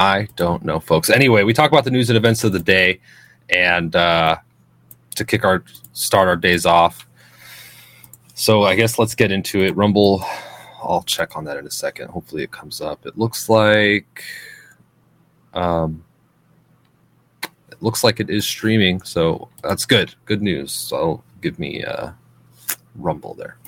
[0.00, 1.10] I don't know, folks.
[1.10, 3.00] Anyway, we talk about the news and events of the day,
[3.50, 4.38] and uh,
[5.14, 7.06] to kick our start our days off.
[8.32, 9.76] So I guess let's get into it.
[9.76, 10.24] Rumble,
[10.82, 12.08] I'll check on that in a second.
[12.08, 13.04] Hopefully it comes up.
[13.04, 14.24] It looks like,
[15.52, 16.02] um,
[17.42, 20.14] it looks like it is streaming, so that's good.
[20.24, 20.72] Good news.
[20.72, 22.12] So give me uh,
[22.94, 23.58] Rumble there.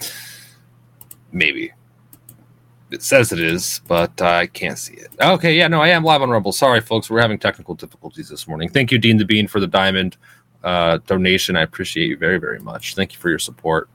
[1.30, 1.72] Maybe
[2.92, 5.08] it says it is, but I can't see it.
[5.20, 6.52] Okay, yeah, no, I am live on Rumble.
[6.52, 8.68] Sorry, folks, we're having technical difficulties this morning.
[8.68, 10.16] Thank you, Dean the Bean, for the diamond
[10.62, 11.56] uh, donation.
[11.56, 12.94] I appreciate you very, very much.
[12.94, 13.88] Thank you for your support.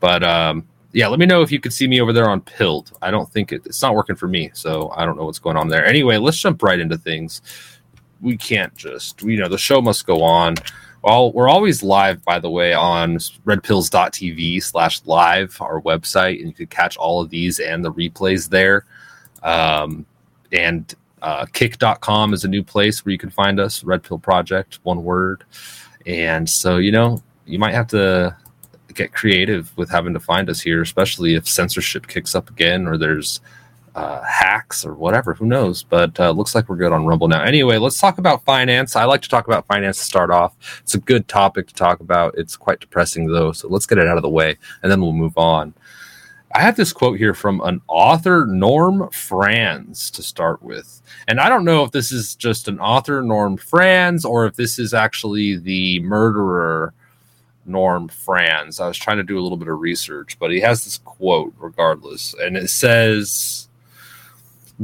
[0.00, 2.96] But um, yeah, let me know if you could see me over there on Pilled.
[3.02, 5.56] I don't think it, it's not working for me, so I don't know what's going
[5.56, 5.84] on there.
[5.84, 7.42] Anyway, let's jump right into things.
[8.20, 10.54] We can't just, you know, the show must go on.
[11.02, 16.52] Well, we're always live, by the way, on redpills.tv slash live, our website, and you
[16.52, 18.84] could catch all of these and the replays there.
[19.42, 20.06] Um,
[20.50, 24.80] and uh, kick.com is a new place where you can find us, Red Pill Project,
[24.82, 25.44] one word.
[26.06, 28.36] And so, you know, you might have to
[28.94, 32.98] get creative with having to find us here, especially if censorship kicks up again or
[32.98, 33.40] there's
[33.98, 35.34] uh, hacks or whatever.
[35.34, 35.82] Who knows?
[35.82, 37.42] But uh, looks like we're good on Rumble now.
[37.42, 38.94] Anyway, let's talk about finance.
[38.94, 40.54] I like to talk about finance to start off.
[40.82, 42.34] It's a good topic to talk about.
[42.38, 45.12] It's quite depressing though, so let's get it out of the way and then we'll
[45.12, 45.74] move on.
[46.54, 51.02] I have this quote here from an author, Norm Franz, to start with.
[51.26, 54.78] And I don't know if this is just an author, Norm Franz, or if this
[54.78, 56.94] is actually the murderer,
[57.66, 58.80] Norm Franz.
[58.80, 61.52] I was trying to do a little bit of research, but he has this quote
[61.58, 62.34] regardless.
[62.40, 63.67] And it says,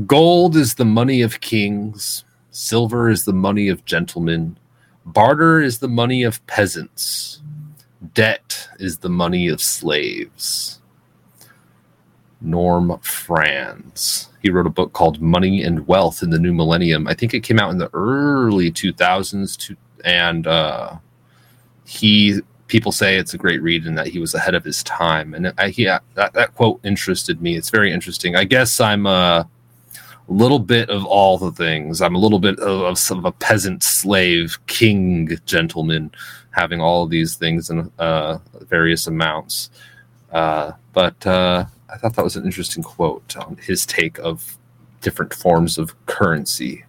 [0.07, 4.59] Gold is the money of kings, silver is the money of gentlemen,
[5.07, 7.41] barter is the money of peasants,
[8.13, 10.81] debt is the money of slaves.
[12.41, 14.29] Norm Franz.
[14.43, 17.07] He wrote a book called Money and Wealth in the New Millennium.
[17.07, 20.97] I think it came out in the early 2000s to, and uh,
[21.87, 25.35] he people say it's a great read and that he was ahead of his time.
[25.35, 27.57] And I, yeah, that, that quote interested me.
[27.57, 28.37] It's very interesting.
[28.37, 29.47] I guess I'm uh, a
[30.29, 32.01] little bit of all the things.
[32.01, 36.11] I'm a little bit of, of of a peasant, slave, king, gentleman,
[36.51, 39.71] having all these things in uh, various amounts.
[40.33, 44.59] Uh, but uh, I thought that was an interesting quote on his take of
[45.01, 46.85] different forms of currency.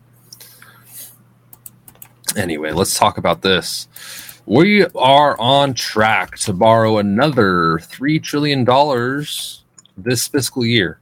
[2.35, 3.87] Anyway, let's talk about this.
[4.45, 8.65] We are on track to borrow another $3 trillion
[9.97, 10.99] this fiscal year.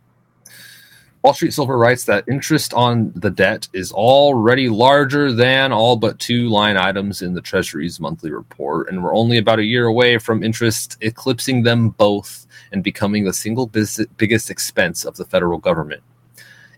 [1.24, 6.20] Wall Street Silver writes that interest on the debt is already larger than all but
[6.20, 10.18] two line items in the Treasury's monthly report, and we're only about a year away
[10.18, 16.04] from interest eclipsing them both and becoming the single biggest expense of the federal government.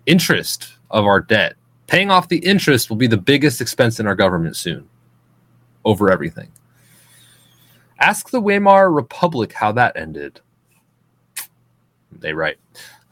[0.06, 1.56] Interest of our debt,
[1.88, 4.88] paying off the interest, will be the biggest expense in our government soon,
[5.84, 6.52] over everything.
[7.98, 10.42] Ask the Weimar Republic how that ended.
[12.12, 12.58] They write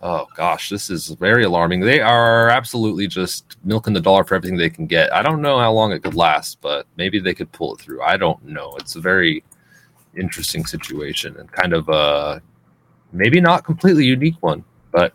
[0.03, 1.79] oh gosh, this is very alarming.
[1.79, 5.11] They are absolutely just milking the dollar for everything they can get.
[5.13, 8.03] I don't know how long it could last, but maybe they could pull it through.
[8.03, 8.75] I don't know.
[8.79, 9.43] It's a very
[10.15, 12.41] interesting situation and kind of a
[13.13, 15.13] maybe not completely unique one, but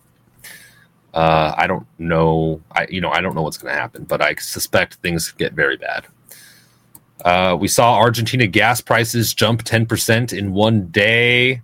[1.12, 2.62] uh, I don't know.
[2.72, 5.52] I you know I don't know what's going to happen, but I suspect things get
[5.52, 6.06] very bad.
[7.26, 11.60] Uh, we saw Argentina gas prices jump 10% in one day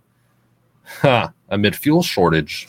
[0.85, 2.67] huh, amid fuel shortage.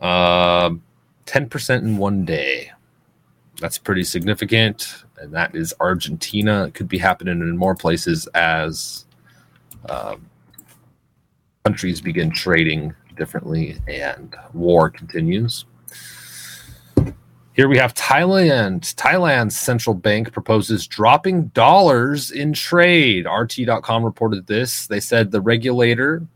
[0.00, 0.82] Um,
[1.26, 2.70] 10% in one day.
[3.60, 5.04] That's pretty significant.
[5.18, 6.66] And that is Argentina.
[6.66, 9.06] It could be happening in more places as
[9.88, 10.26] um,
[11.64, 15.64] countries begin trading differently and war continues.
[17.54, 18.94] Here we have Thailand.
[18.96, 23.26] Thailand's central bank proposes dropping dollars in trade.
[23.26, 24.86] RT.com reported this.
[24.86, 26.26] They said the regulator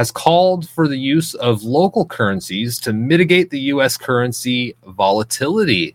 [0.00, 3.98] has called for the use of local currencies to mitigate the U.S.
[3.98, 5.94] currency volatility.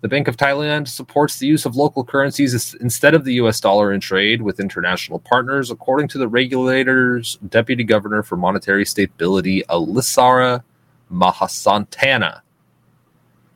[0.00, 3.92] The Bank of Thailand supports the use of local currencies instead of the US dollar
[3.92, 10.62] in trade with international partners, according to the regulator's deputy governor for monetary stability, Alisara
[11.12, 12.42] Mahasandana.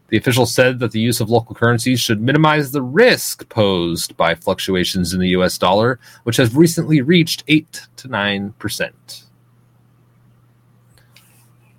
[0.08, 4.34] The official said that the use of local currencies should minimize the risk posed by
[4.34, 9.23] fluctuations in the US dollar, which has recently reached 8 to 9%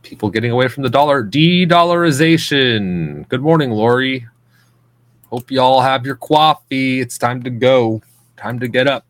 [0.05, 1.23] people getting away from the dollar.
[1.23, 3.27] De-dollarization.
[3.27, 4.27] Good morning, Lori.
[5.31, 7.01] Hope you all have your coffee.
[7.01, 8.01] It's time to go.
[8.37, 9.05] Time to get up.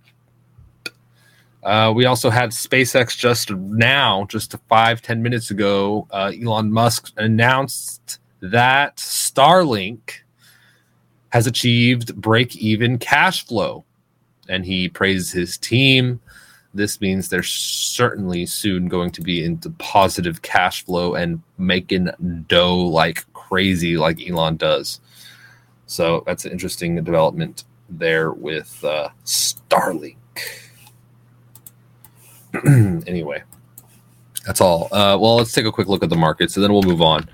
[1.62, 6.08] Uh, we also had SpaceX just now, just five ten minutes ago.
[6.12, 10.22] Uh, Elon Musk announced that Starlink
[11.30, 13.84] has achieved break even cash flow.
[14.48, 16.22] And he praised his team.
[16.75, 22.10] This means they're certainly soon going to be into positive cash flow and making
[22.48, 25.00] dough like crazy, like Elon does.
[25.88, 30.18] So that's an interesting development there with uh, Starlink.
[33.07, 33.44] anyway,
[34.45, 34.86] that's all.
[34.92, 37.30] Uh, well, let's take a quick look at the markets and then we'll move on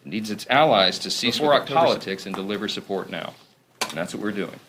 [0.06, 3.34] It needs its allies to cease with politics and deliver support now.
[3.82, 4.60] And that's what we're doing.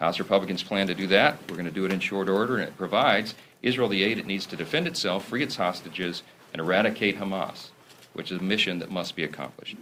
[0.00, 1.38] House Republicans plan to do that.
[1.48, 4.26] We're going to do it in short order, and it provides Israel the aid it
[4.26, 7.68] needs to defend itself, free its hostages, and eradicate Hamas,
[8.14, 9.76] which is a mission that must be accomplished.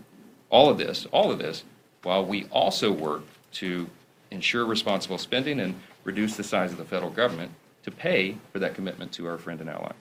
[0.50, 1.64] All of this, all of this,
[2.02, 3.22] while we also work
[3.52, 3.88] to
[4.30, 5.74] ensure responsible spending and
[6.04, 7.52] reduce the size of the federal government
[7.82, 9.92] to pay for that commitment to our friend and ally.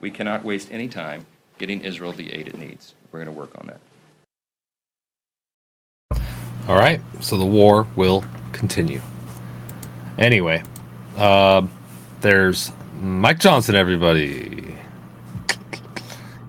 [0.00, 1.26] We cannot waste any time
[1.58, 2.94] getting Israel the aid it needs.
[3.10, 3.80] We're going to work on that.
[6.68, 9.00] All right, so the war will continue.
[10.18, 10.62] Anyway,
[11.16, 11.66] uh,
[12.20, 12.70] there's
[13.00, 14.71] Mike Johnson, everybody.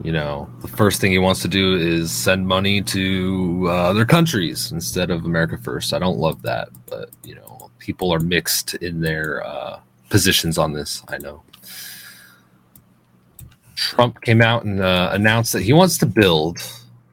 [0.04, 4.06] You know, the first thing he wants to do is send money to uh, other
[4.06, 5.94] countries instead of America first.
[5.94, 9.80] I don't love that, but, you know, people are mixed in their uh,
[10.10, 11.02] positions on this.
[11.08, 11.42] I know.
[13.76, 16.60] Trump came out and uh, announced that he wants to build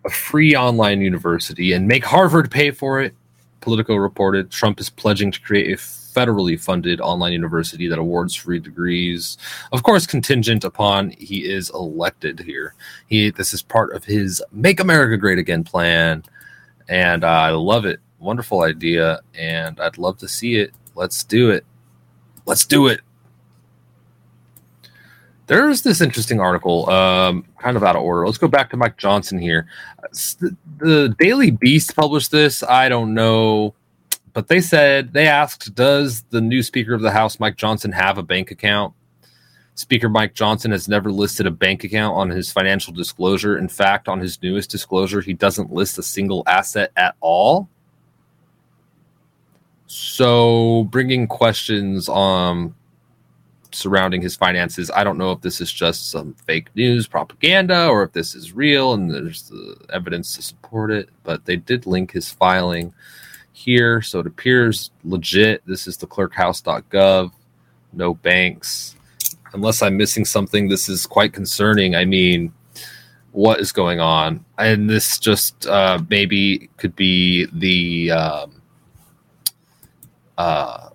[0.04, 3.14] a free online university and make Harvard pay for it.
[3.60, 5.76] Politico reported Trump is pledging to create a
[6.14, 9.38] federally funded online university that awards free degrees.
[9.72, 12.74] Of course, contingent upon he is elected here.
[13.06, 16.24] He this is part of his "Make America Great Again" plan,
[16.88, 18.00] and uh, I love it.
[18.18, 20.72] Wonderful idea, and I'd love to see it.
[20.94, 21.64] Let's do it.
[22.46, 23.00] Let's do it.
[25.46, 28.24] There's this interesting article, um, kind of out of order.
[28.24, 29.66] Let's go back to Mike Johnson here.
[30.12, 32.62] The, the Daily Beast published this.
[32.62, 33.74] I don't know
[34.32, 38.18] but they said they asked, does the new Speaker of the House, Mike Johnson, have
[38.18, 38.94] a bank account?
[39.74, 43.56] Speaker Mike Johnson has never listed a bank account on his financial disclosure.
[43.56, 47.68] In fact, on his newest disclosure, he doesn't list a single asset at all.
[49.86, 52.76] So, bringing questions um,
[53.72, 58.02] surrounding his finances, I don't know if this is just some fake news propaganda or
[58.02, 61.08] if this is real and there's the evidence to support it.
[61.24, 62.92] But they did link his filing
[63.60, 64.00] here.
[64.00, 65.62] So it appears legit.
[65.66, 67.32] This is the clerkhouse.gov.
[67.92, 68.96] No banks.
[69.52, 71.94] Unless I'm missing something, this is quite concerning.
[71.94, 72.52] I mean,
[73.32, 74.44] what is going on?
[74.58, 78.62] And this just uh, maybe could be the um,
[80.38, 80.90] uh,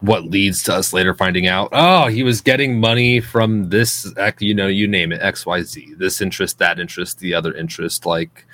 [0.00, 1.68] what leads to us later finding out.
[1.72, 5.94] Oh, he was getting money from this, you know, you name it, X, Y, Z.
[5.98, 8.46] This interest, that interest, the other interest, like,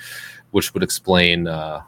[0.50, 1.83] which would explain uh,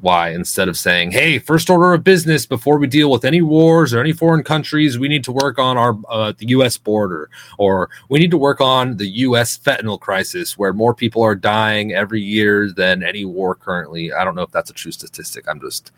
[0.00, 3.92] why instead of saying, "Hey, first order of business before we deal with any wars
[3.92, 6.76] or any foreign countries, we need to work on our uh, the U.S.
[6.76, 9.58] border, or we need to work on the U.S.
[9.58, 14.34] fentanyl crisis, where more people are dying every year than any war currently." I don't
[14.34, 15.46] know if that's a true statistic.
[15.48, 15.92] I'm just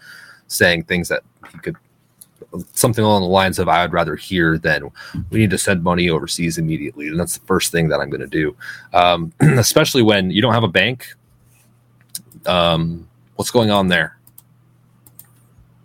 [0.48, 1.76] saying things that he could
[2.72, 4.90] something along the lines of I would rather hear than
[5.30, 7.08] we need to send money overseas immediately.
[7.08, 8.56] And that's the first thing that I'm going to do,
[8.92, 11.14] um, especially when you don't have a bank.
[12.46, 14.18] Um, what's going on there?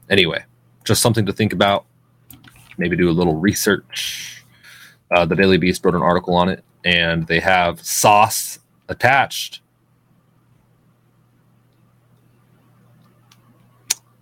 [0.09, 0.43] Anyway,
[0.83, 1.85] just something to think about.
[2.77, 4.45] Maybe do a little research.
[5.11, 9.61] Uh, the Daily Beast wrote an article on it, and they have sauce attached.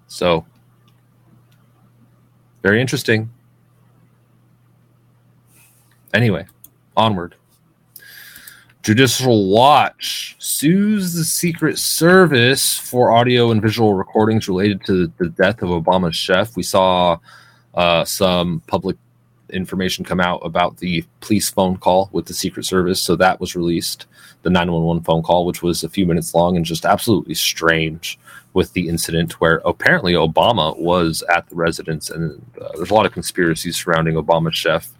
[0.07, 0.45] So
[2.63, 3.29] very interesting.
[6.13, 6.47] Anyway,
[6.95, 7.35] onward.
[8.85, 15.63] Judicial Watch sues the Secret Service for audio and visual recordings related to the death
[15.63, 16.55] of Obama's chef.
[16.55, 17.17] We saw
[17.73, 18.95] uh, some public
[19.49, 23.01] information come out about the police phone call with the Secret Service.
[23.01, 24.05] So that was released,
[24.43, 28.19] the 911 phone call, which was a few minutes long and just absolutely strange
[28.53, 33.07] with the incident where apparently Obama was at the residence, and uh, there's a lot
[33.07, 34.91] of conspiracies surrounding Obama's chef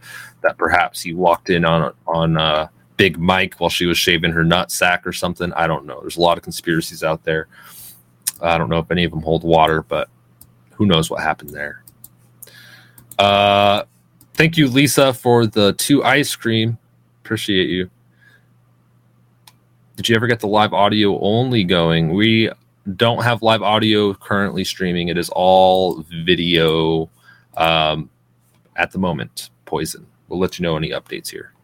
[0.41, 4.43] that perhaps he walked in on on uh, Big Mike while she was shaving her
[4.43, 5.51] nut sack or something.
[5.53, 5.99] I don't know.
[6.01, 7.47] There's a lot of conspiracies out there.
[8.41, 10.09] I don't know if any of them hold water, but
[10.71, 11.83] who knows what happened there.
[13.17, 13.83] Uh,
[14.33, 16.77] thank you, Lisa, for the two ice cream.
[17.23, 17.89] Appreciate you.
[19.95, 22.13] Did you ever get the live audio only going?
[22.13, 22.51] We
[22.97, 25.07] don't have live audio currently streaming.
[25.07, 27.09] It is all video
[27.55, 28.09] um,
[28.75, 29.49] at the moment.
[29.63, 30.05] Poison.
[30.27, 31.54] We'll let you know any updates here.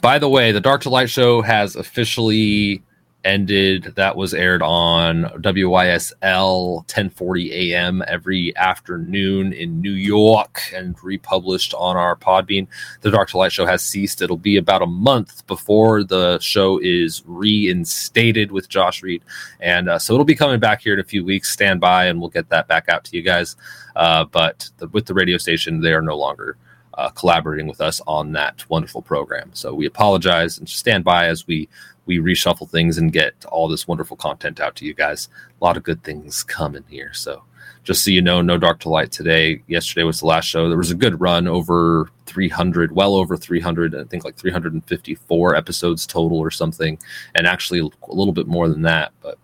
[0.00, 2.82] By the way, the Dark to Light show has officially
[3.24, 3.94] ended.
[3.96, 11.96] That was aired on WYSL 1040 AM every afternoon in New York and republished on
[11.96, 12.66] our Podbean.
[13.00, 14.20] The Dark to Light show has ceased.
[14.20, 19.22] It'll be about a month before the show is reinstated with Josh Reid.
[19.60, 21.50] And uh, so it'll be coming back here in a few weeks.
[21.50, 23.56] Stand by and we'll get that back out to you guys.
[23.96, 26.56] Uh, but the, with the radio station, they are no longer
[26.96, 29.50] uh, collaborating with us on that wonderful program.
[29.52, 31.68] So we apologize and stand by as we
[32.06, 35.28] we reshuffle things and get all this wonderful content out to you guys.
[35.60, 37.14] A lot of good things coming here.
[37.14, 37.44] So
[37.82, 39.62] just so you know, no dark to light today.
[39.68, 40.68] Yesterday was the last show.
[40.68, 46.06] There was a good run over 300, well over 300, I think like 354 episodes
[46.06, 46.98] total or something,
[47.34, 49.12] and actually a little bit more than that.
[49.20, 49.38] But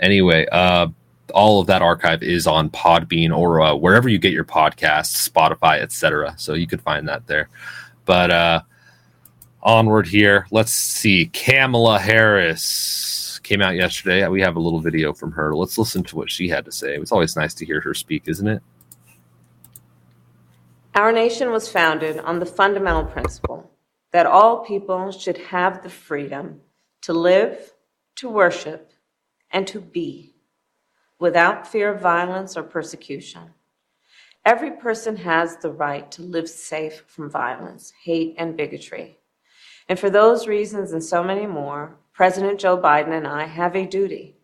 [0.00, 0.88] anyway, uh,
[1.34, 5.80] all of that archive is on Podbean or uh, wherever you get your podcasts, Spotify,
[5.80, 6.34] etc.
[6.38, 7.48] So you could find that there.
[8.04, 8.62] But uh,
[9.62, 10.46] onward here.
[10.50, 11.26] Let's see.
[11.26, 14.26] Kamala Harris came out yesterday.
[14.28, 15.54] We have a little video from her.
[15.54, 16.96] Let's listen to what she had to say.
[16.96, 18.62] It's always nice to hear her speak, isn't it?
[20.94, 23.70] Our nation was founded on the fundamental principle
[24.12, 26.60] that all people should have the freedom
[27.02, 27.72] to live,
[28.16, 28.92] to worship,
[29.50, 30.35] and to be
[31.18, 33.50] without fear of violence or persecution.
[34.44, 39.18] Every person has the right to live safe from violence, hate, and bigotry.
[39.88, 43.86] And for those reasons and so many more, President Joe Biden and I have a
[43.86, 44.36] duty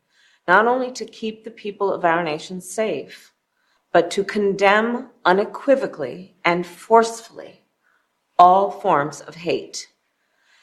[0.49, 3.33] not only to keep the people of our nation safe,
[3.93, 7.63] but to condemn unequivocally and forcefully
[8.39, 9.89] all forms of hate.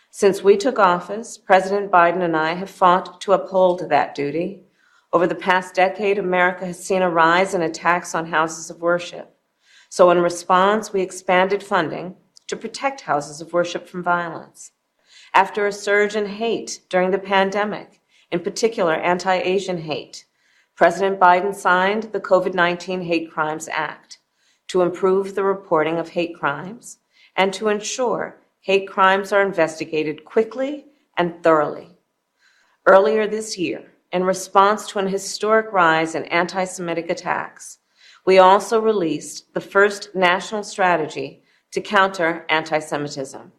[0.10, 4.64] Since we took office, President Biden and I have fought to uphold that duty.
[5.12, 9.36] Over the past decade, America has seen a rise in attacks on houses of worship.
[9.90, 14.72] So, in response, we expanded funding to protect houses of worship from violence.
[15.34, 18.02] After a surge in hate during the pandemic,
[18.32, 20.26] in particular anti Asian hate,
[20.76, 24.20] President Biden signed the COVID 19 Hate Crimes Act
[24.68, 27.00] to improve the reporting of hate crimes
[27.36, 30.86] and to ensure hate crimes are investigated quickly
[31.18, 31.98] and thoroughly.
[32.86, 37.80] Earlier this year, in response to an historic rise in anti Semitic attacks,
[38.26, 43.52] we also released the first national strategy to counter anti Semitism.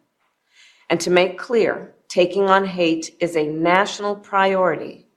[0.89, 5.07] And to make clear, taking on hate is a national priority.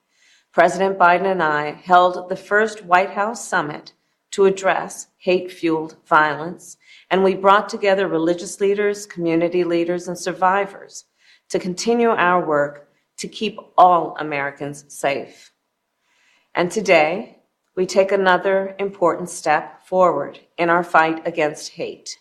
[0.52, 3.92] President Biden and I held the first White House summit
[4.30, 6.76] to address hate fueled violence,
[7.10, 11.06] and we brought together religious leaders, community leaders, and survivors
[11.48, 12.83] to continue our work
[13.18, 15.52] to keep all Americans safe.
[16.54, 17.38] And today,
[17.76, 22.18] we take another important step forward in our fight against hate.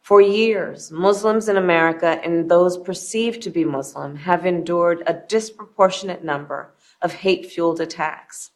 [0.00, 6.24] For years, Muslims in America and those perceived to be Muslim have endured a disproportionate
[6.24, 8.50] number of hate fueled attacks.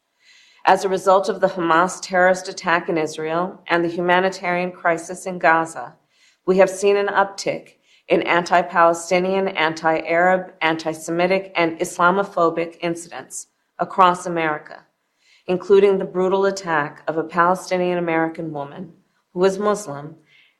[0.64, 5.38] As a result of the Hamas terrorist attack in Israel and the humanitarian crisis in
[5.38, 5.94] Gaza,
[6.44, 7.75] we have seen an uptick
[8.08, 13.48] in anti Palestinian, anti Arab, anti Semitic, and Islamophobic incidents
[13.78, 14.84] across America,
[15.46, 18.92] including the brutal attack of a Palestinian American woman
[19.32, 20.16] who was Muslim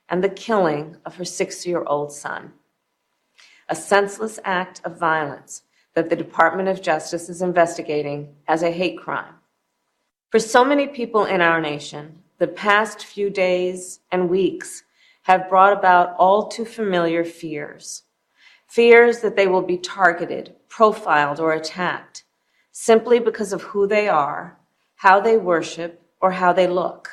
[0.09, 2.53] and the killing of her six year old son.
[3.69, 5.63] A senseless act of violence
[5.93, 9.33] that the Department of Justice is investigating as a hate crime.
[10.29, 14.83] For so many people in our nation, the past few days and weeks
[15.27, 18.03] have brought about all too familiar fears.
[18.65, 22.23] Fears that they will be targeted, profiled, or attacked
[22.71, 24.57] simply because of who they are,
[24.95, 27.09] how they worship, or how they look.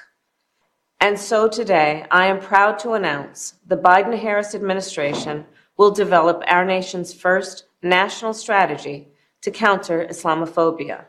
[1.00, 5.44] And so today, I am proud to announce the Biden Harris administration
[5.76, 9.08] will develop our nation's first national strategy
[9.42, 11.06] to counter Islamophobia.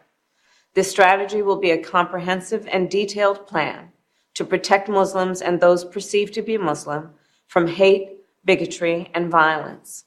[0.73, 3.91] This strategy will be a comprehensive and detailed plan
[4.35, 7.09] to protect Muslims and those perceived to be Muslim
[7.47, 8.09] from hate,
[8.43, 10.05] bigotry, and violence,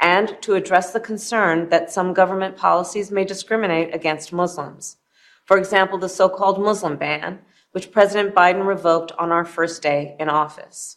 [0.00, 4.96] and to address the concern that some government policies may discriminate against Muslims.
[5.44, 7.40] For example, the so called Muslim ban,
[7.72, 10.96] which President Biden revoked on our first day in office.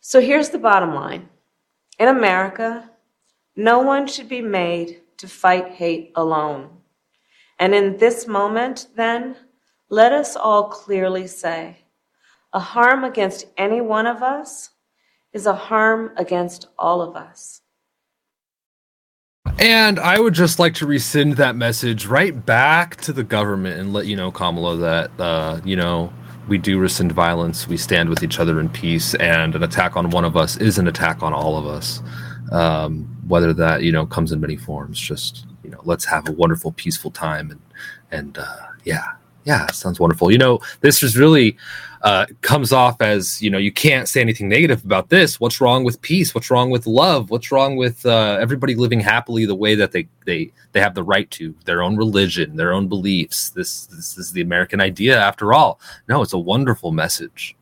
[0.00, 1.28] So here's the bottom line
[1.98, 2.90] In America,
[3.54, 6.68] no one should be made to fight hate alone.
[7.58, 9.36] And in this moment, then,
[9.88, 11.78] let us all clearly say
[12.52, 14.70] a harm against any one of us
[15.32, 17.60] is a harm against all of us.
[19.58, 23.92] And I would just like to rescind that message right back to the government and
[23.92, 26.12] let you know, Kamala, that, uh, you know,
[26.48, 27.66] we do rescind violence.
[27.66, 30.78] We stand with each other in peace, and an attack on one of us is
[30.78, 32.02] an attack on all of us.
[32.52, 36.32] Um, whether that you know comes in many forms, just you know, let's have a
[36.32, 37.60] wonderful, peaceful time, and
[38.12, 39.14] and uh, yeah,
[39.46, 40.32] yeah, sounds wonderful.
[40.32, 41.56] You know, this is really
[42.02, 45.38] uh, comes off as you know you can't say anything negative about this.
[45.38, 46.34] What's wrong with peace?
[46.34, 47.30] What's wrong with love?
[47.30, 51.04] What's wrong with uh, everybody living happily the way that they they they have the
[51.04, 53.50] right to their own religion, their own beliefs?
[53.50, 55.80] This this is the American idea after all.
[56.08, 57.56] No, it's a wonderful message.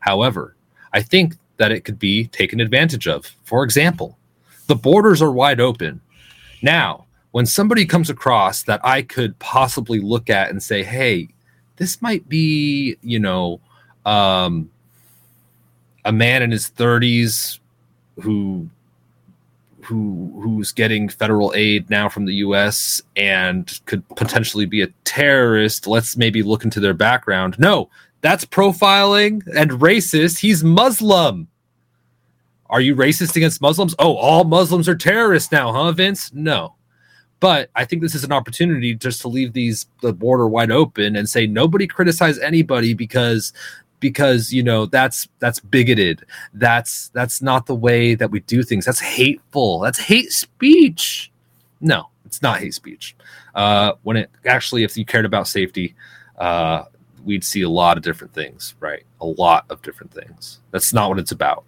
[0.00, 0.56] However,
[0.94, 3.26] I think that it could be taken advantage of.
[3.44, 4.18] For example,
[4.68, 6.00] the borders are wide open
[6.62, 7.05] now
[7.36, 11.28] when somebody comes across that I could possibly look at and say, hey,
[11.76, 13.60] this might be, you know,
[14.06, 14.70] um,
[16.06, 17.58] a man in his 30s
[18.22, 18.70] who
[19.82, 25.86] who who's getting federal aid now from the US and could potentially be a terrorist.
[25.86, 27.58] Let's maybe look into their background.
[27.58, 27.90] No,
[28.22, 30.38] that's profiling and racist.
[30.38, 31.48] He's Muslim.
[32.70, 33.94] Are you racist against Muslims?
[33.98, 36.32] Oh, all Muslims are terrorists now, huh, Vince?
[36.32, 36.75] No.
[37.40, 41.16] But I think this is an opportunity just to leave these the border wide open
[41.16, 43.52] and say nobody criticize anybody because
[44.00, 46.24] because you know that's that's bigoted.
[46.54, 48.84] That's that's not the way that we do things.
[48.86, 49.80] That's hateful.
[49.80, 51.30] That's hate speech.
[51.80, 53.14] No it's not hate speech.
[53.54, 55.94] Uh when it actually if you cared about safety
[56.38, 56.84] uh
[57.24, 59.04] we'd see a lot of different things right?
[59.20, 60.60] A lot of different things.
[60.70, 61.64] That's not what it's about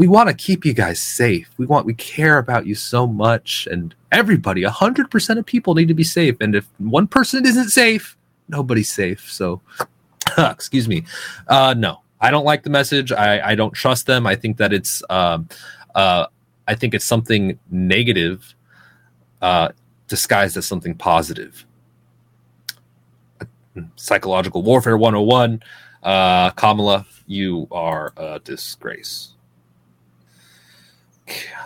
[0.00, 1.50] we want to keep you guys safe.
[1.58, 5.94] We want we care about you so much and everybody, 100% of people need to
[5.94, 8.16] be safe and if one person isn't safe,
[8.48, 9.30] nobody's safe.
[9.30, 9.60] So
[10.38, 11.04] excuse me.
[11.48, 12.00] Uh no.
[12.18, 13.12] I don't like the message.
[13.12, 14.26] I I don't trust them.
[14.26, 15.50] I think that it's um
[15.94, 16.28] uh
[16.66, 18.54] I think it's something negative
[19.42, 19.68] uh
[20.08, 21.66] disguised as something positive.
[23.96, 25.62] Psychological warfare 101
[26.02, 29.34] uh Kamala, you are a disgrace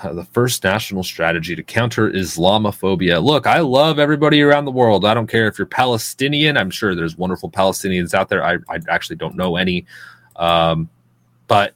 [0.03, 3.23] the first national strategy to counter Islamophobia.
[3.23, 5.05] Look, I love everybody around the world.
[5.05, 6.57] I don't care if you're Palestinian.
[6.57, 8.45] I'm sure there's wonderful Palestinians out there.
[8.45, 9.87] I, I actually don't know any.
[10.37, 10.89] Um,
[11.47, 11.75] but,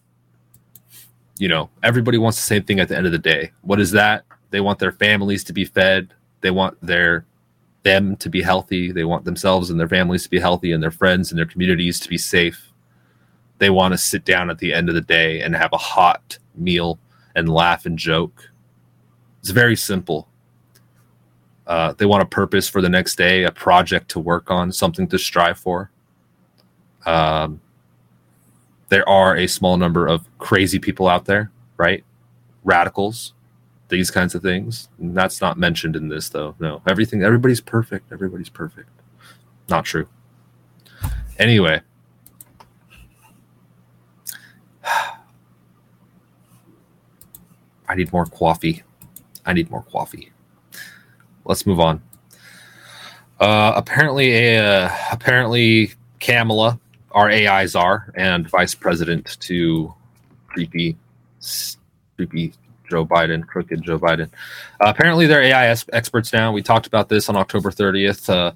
[1.39, 3.53] you know, everybody wants the same thing at the end of the day.
[3.63, 4.25] What is that?
[4.51, 6.13] They want their families to be fed.
[6.41, 7.25] They want their
[7.83, 8.93] them to be healthy.
[8.93, 12.01] They want themselves and their families to be healthy and their friends and their communities
[12.01, 12.73] to be safe.
[13.59, 16.39] They want to sit down at the end of the day and have a hot
[16.55, 16.99] meal
[17.39, 18.51] and laugh and joke.
[19.41, 20.29] It's very simple.
[21.67, 25.07] Uh, they want a purpose for the next day, a project to work on, something
[25.09, 25.91] to strive for.
[27.07, 27.61] Um,
[28.89, 32.05] there are a small number of crazy people out there, right?
[32.65, 33.35] Radicals,
[33.89, 34.89] these kinds of things.
[34.99, 36.55] And that's not mentioned in this, though.
[36.59, 38.13] No, everything, everybody's perfect.
[38.13, 38.89] Everybody's perfect.
[39.69, 40.09] Not true.
[41.39, 41.83] Anyway,
[47.89, 48.83] I need more coffee.
[49.47, 50.31] I need more coffee.
[51.45, 52.03] Let's move on.
[53.41, 56.79] Uh, apparently, uh, apparently, Kamala,
[57.13, 59.95] our AI czar and vice president to
[60.49, 60.97] creepy,
[62.17, 62.53] creepy
[62.91, 64.31] Joe Biden, crooked Joe Biden.
[64.81, 66.53] Uh, apparently, they're AI experts now.
[66.53, 68.29] We talked about this on October 30th.
[68.29, 68.53] Uh,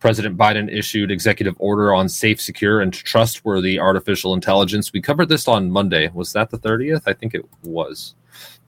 [0.00, 4.92] President Biden issued executive order on safe, secure, and trustworthy artificial intelligence.
[4.92, 6.08] We covered this on Monday.
[6.14, 7.02] Was that the 30th?
[7.06, 8.14] I think it was.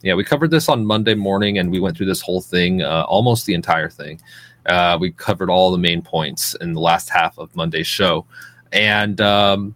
[0.03, 3.05] Yeah, we covered this on Monday morning and we went through this whole thing, uh,
[3.09, 4.21] almost the entire thing.
[4.67, 8.25] Uh, we covered all the main points in the last half of Monday's show.
[8.73, 9.75] And um,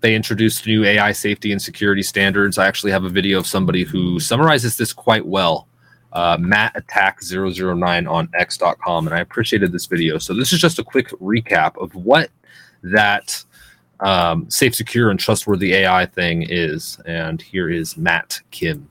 [0.00, 2.58] they introduced new AI safety and security standards.
[2.58, 5.68] I actually have a video of somebody who summarizes this quite well
[6.14, 10.18] uh, Matt Attack 009 on X.com, and I appreciated this video.
[10.18, 12.30] So this is just a quick recap of what
[12.84, 13.44] that
[14.04, 16.98] um, safe, secure, and trustworthy AI thing is.
[17.06, 18.88] And here is Matt Kim.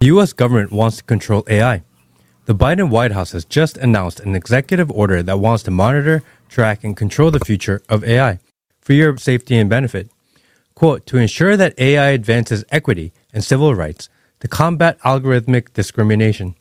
[0.00, 0.32] The U.S.
[0.32, 1.82] government wants to control AI.
[2.46, 6.82] The Biden White House has just announced an executive order that wants to monitor, track,
[6.82, 8.40] and control the future of AI
[8.80, 10.10] for your safety and benefit.
[10.74, 14.08] Quote, to ensure that AI advances equity and civil rights,
[14.40, 16.56] to combat algorithmic discrimination.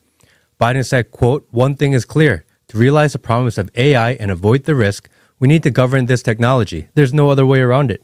[0.59, 2.43] Biden said, quote, one thing is clear.
[2.67, 6.21] To realize the promise of AI and avoid the risk, we need to govern this
[6.21, 6.89] technology.
[6.93, 8.03] There's no other way around it.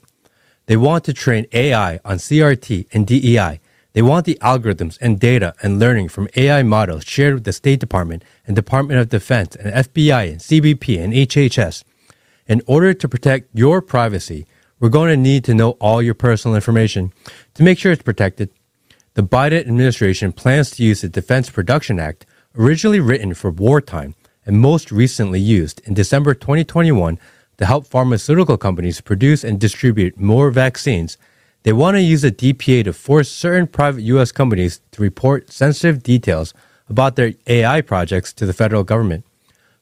[0.67, 3.59] They want to train AI on CRT and DEI.
[3.93, 7.79] They want the algorithms and data and learning from AI models shared with the State
[7.79, 11.83] Department and Department of Defense and FBI and CBP and HHS.
[12.47, 14.45] In order to protect your privacy,
[14.79, 17.13] we're going to need to know all your personal information.
[17.53, 18.49] To make sure it's protected,
[19.13, 22.25] the Biden administration plans to use the Defense Production Act,
[22.57, 24.13] originally written for wartime
[24.45, 27.19] and most recently used in December 2021
[27.57, 31.17] to help pharmaceutical companies produce and distribute more vaccines.
[31.63, 34.31] They want to use the DPA to force certain private U.S.
[34.31, 36.53] companies to report sensitive details
[36.87, 39.25] about their AI projects to the federal government.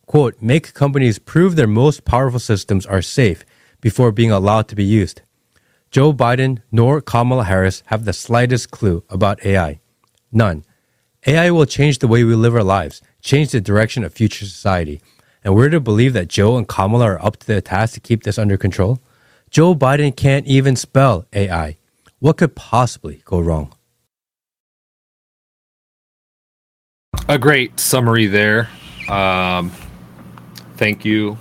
[0.06, 3.43] Quote, make companies prove their most powerful systems are safe
[3.82, 5.21] before being allowed to be used.
[5.91, 9.80] Joe Biden nor Kamala Harris have the slightest clue about AI.
[10.32, 10.65] None.
[11.26, 15.02] AI will change the way we live our lives, change the direction of future society.
[15.44, 18.24] And we're to believe that Joe and Kamala are up to the task to keep
[18.24, 19.00] this under control?
[19.50, 21.78] Joe Biden can't even spell AI.
[22.20, 23.74] What could possibly go wrong?
[27.30, 28.70] A great summary there.
[29.10, 29.72] Um,
[30.76, 31.38] thank you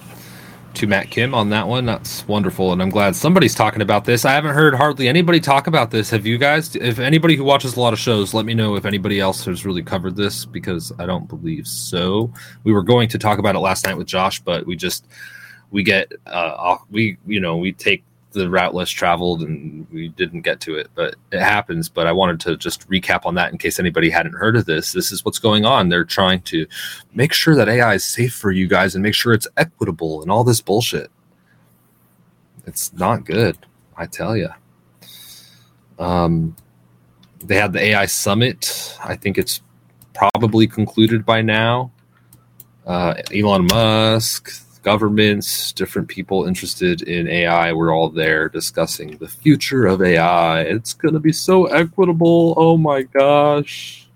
[0.74, 1.86] to Matt Kim on that one.
[1.86, 4.24] That's wonderful, and I'm glad somebody's talking about this.
[4.24, 6.10] I haven't heard hardly anybody talk about this.
[6.10, 6.74] Have you guys?
[6.76, 9.64] If anybody who watches a lot of shows, let me know if anybody else has
[9.64, 12.32] really covered this because I don't believe so.
[12.64, 15.06] We were going to talk about it last night with Josh, but we just
[15.70, 20.42] we get uh we you know we take the route less traveled and we didn't
[20.42, 21.88] get to it, but it happens.
[21.88, 24.92] But I wanted to just recap on that in case anybody hadn't heard of this.
[24.92, 25.88] This is what's going on.
[25.88, 26.66] They're trying to
[27.14, 30.30] make sure that AI is safe for you guys and make sure it's equitable and
[30.30, 31.10] all this bullshit.
[32.66, 33.58] It's not good,
[33.96, 34.50] I tell you.
[35.98, 36.56] Um,
[37.44, 38.96] they had the AI summit.
[39.02, 39.60] I think it's
[40.14, 41.90] probably concluded by now.
[42.86, 47.72] Uh, Elon Musk, governments, different people interested in AI.
[47.72, 50.62] We're all there discussing the future of AI.
[50.62, 52.54] It's going to be so equitable.
[52.56, 54.08] Oh my gosh.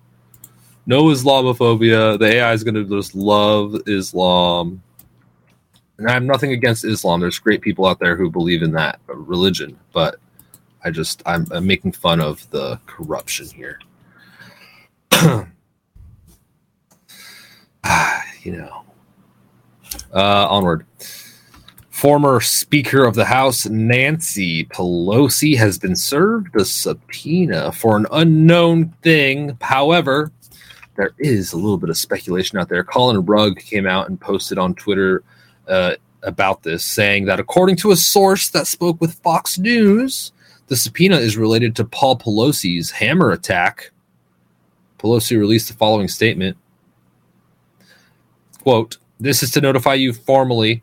[0.86, 2.18] No Islamophobia.
[2.18, 4.82] The AI is going to just love Islam.
[5.98, 7.20] And I have nothing against Islam.
[7.20, 10.16] There's great people out there who believe in that uh, religion, but
[10.84, 13.80] I just I'm, I'm making fun of the corruption here.
[17.88, 18.82] Ah, you know,
[20.16, 20.86] uh, onward.
[21.90, 28.92] Former Speaker of the House Nancy Pelosi has been served a subpoena for an unknown
[29.02, 29.56] thing.
[29.60, 30.32] However,
[30.96, 32.82] there is a little bit of speculation out there.
[32.82, 35.22] Collin Rugg came out and posted on Twitter
[35.68, 40.32] uh, about this, saying that according to a source that spoke with Fox News,
[40.66, 43.90] the subpoena is related to Paul Pelosi's hammer attack.
[44.98, 46.56] Pelosi released the following statement
[48.62, 50.82] quote this is to notify you formally,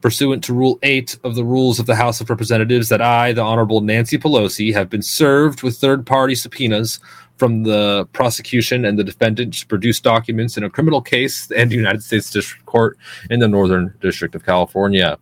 [0.00, 3.42] pursuant to Rule 8 of the Rules of the House of Representatives, that I, the
[3.42, 7.00] Honorable Nancy Pelosi, have been served with third party subpoenas
[7.36, 11.76] from the prosecution and the defendant to produce documents in a criminal case and the
[11.76, 12.98] United States District Court
[13.30, 15.18] in the Northern District of California.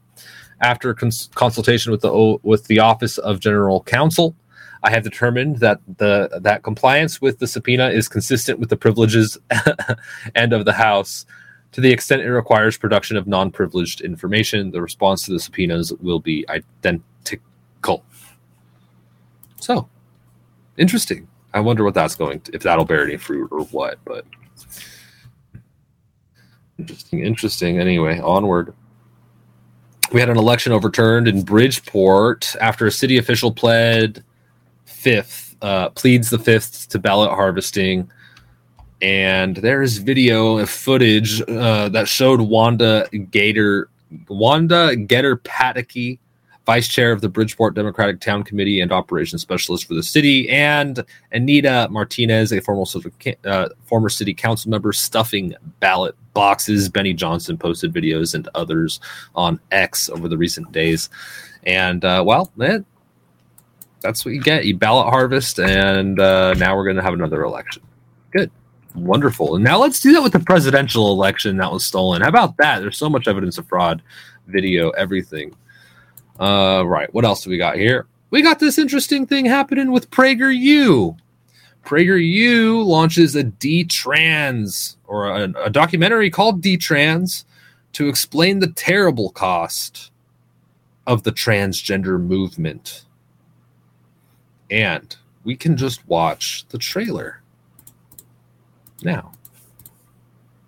[0.60, 4.34] After cons- consultation with the with the Office of General Counsel,
[4.82, 9.38] I have determined that the that compliance with the subpoena is consistent with the privileges
[10.34, 11.24] and of the House
[11.72, 15.92] to the extent it requires production of non privileged information, the response to the subpoenas
[15.94, 18.04] will be identical.
[19.60, 19.88] So,
[20.76, 21.28] interesting.
[21.52, 23.98] I wonder what that's going to, if that'll bear any fruit or what.
[24.04, 24.24] But
[26.80, 27.78] Interesting, interesting.
[27.78, 28.72] Anyway, onward.
[30.12, 34.24] We had an election overturned in Bridgeport after a city official pled
[34.86, 38.10] fifth, uh, pleads the fifth to ballot harvesting.
[39.02, 43.88] And there's video footage uh, that showed Wanda Gator,
[44.28, 46.18] Wanda Geter Pataky,
[46.66, 51.04] vice chair of the Bridgeport Democratic Town Committee and operations specialist for the city, and
[51.32, 52.84] Anita Martinez, a former
[53.44, 56.88] uh, former city council member, stuffing ballot boxes.
[56.88, 59.00] Benny Johnson posted videos and others
[59.34, 61.08] on X over the recent days,
[61.64, 62.84] and uh, well, man,
[64.00, 64.66] that's what you get.
[64.66, 67.82] You ballot harvest, and uh, now we're going to have another election.
[68.30, 68.50] Good.
[68.94, 69.54] Wonderful.
[69.54, 72.22] And now let's do that with the presidential election that was stolen.
[72.22, 72.80] How about that?
[72.80, 74.02] There's so much evidence of fraud,
[74.48, 75.54] video, everything.
[76.38, 77.12] Uh, right.
[77.14, 78.06] What else do we got here?
[78.30, 81.16] We got this interesting thing happening with PragerU.
[81.84, 87.44] PragerU launches a D-Trans or a, a documentary called D-Trans
[87.92, 90.10] to explain the terrible cost
[91.06, 93.04] of the transgender movement.
[94.70, 97.39] And we can just watch the trailer
[99.04, 99.32] now.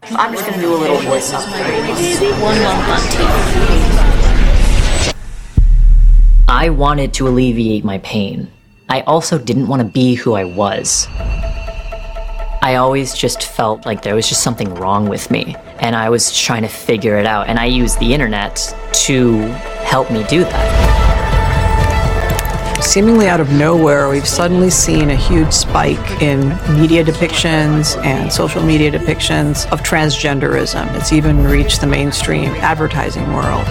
[0.03, 1.49] I'm just going to do a little voice up.
[1.49, 3.53] One month on
[6.49, 8.51] I wanted to alleviate my pain.
[8.89, 11.07] I also didn't want to be who I was.
[12.63, 16.37] I always just felt like there was just something wrong with me, and I was
[16.37, 18.75] trying to figure it out, and I used the internet
[19.07, 19.39] to
[19.85, 21.02] help me do that
[22.83, 26.49] seemingly out of nowhere, we've suddenly seen a huge spike in
[26.81, 30.93] media depictions and social media depictions of transgenderism.
[30.97, 33.65] It's even reached the mainstream advertising world.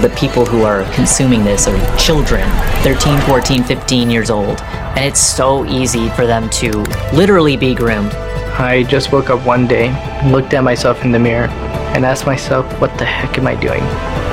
[0.00, 2.48] The people who are consuming this are children,
[2.82, 6.70] 13, 14, 15 years old, and it's so easy for them to
[7.12, 8.12] literally be groomed.
[8.58, 9.88] I just woke up one day,
[10.30, 11.48] looked at myself in the mirror,
[11.94, 14.25] and asked myself, what the heck am I doing?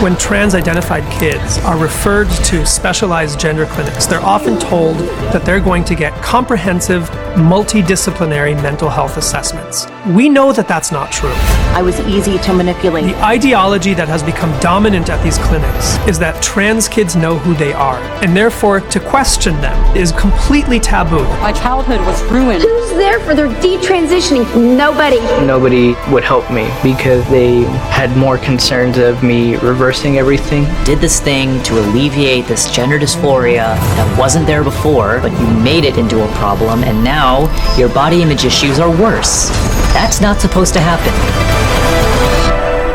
[0.00, 4.96] When trans identified kids are referred to specialized gender clinics, they're often told
[5.32, 9.88] that they're going to get comprehensive, multidisciplinary mental health assessments.
[10.06, 11.32] We know that that's not true.
[11.74, 13.06] I was easy to manipulate.
[13.06, 17.54] The ideology that has become dominant at these clinics is that trans kids know who
[17.54, 21.24] they are, and therefore to question them is completely taboo.
[21.40, 22.62] My childhood was ruined.
[22.62, 24.76] Who's there for their detransitioning?
[24.76, 25.18] Nobody.
[25.44, 30.64] Nobody would help me because they had more concerns of me reversing reversing everything.
[30.84, 35.84] Did this thing to alleviate this gender dysphoria that wasn't there before, but you made
[35.84, 37.48] it into a problem, and now
[37.78, 39.48] your body image issues are worse.
[39.94, 41.14] That's not supposed to happen.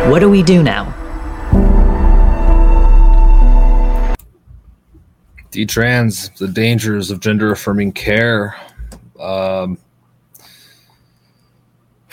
[0.08, 0.94] What do we do now?
[5.50, 8.56] D-trans, the dangers of gender affirming care.
[9.20, 9.80] Um,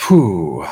[0.08, 0.66] whew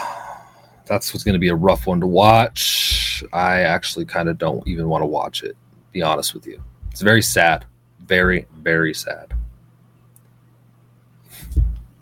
[0.89, 2.98] that's what's going to be a rough one to watch.
[3.33, 5.57] I actually kind of don't even want to watch it.
[5.93, 7.65] Be honest with you, it's very sad,
[8.01, 9.35] very very sad.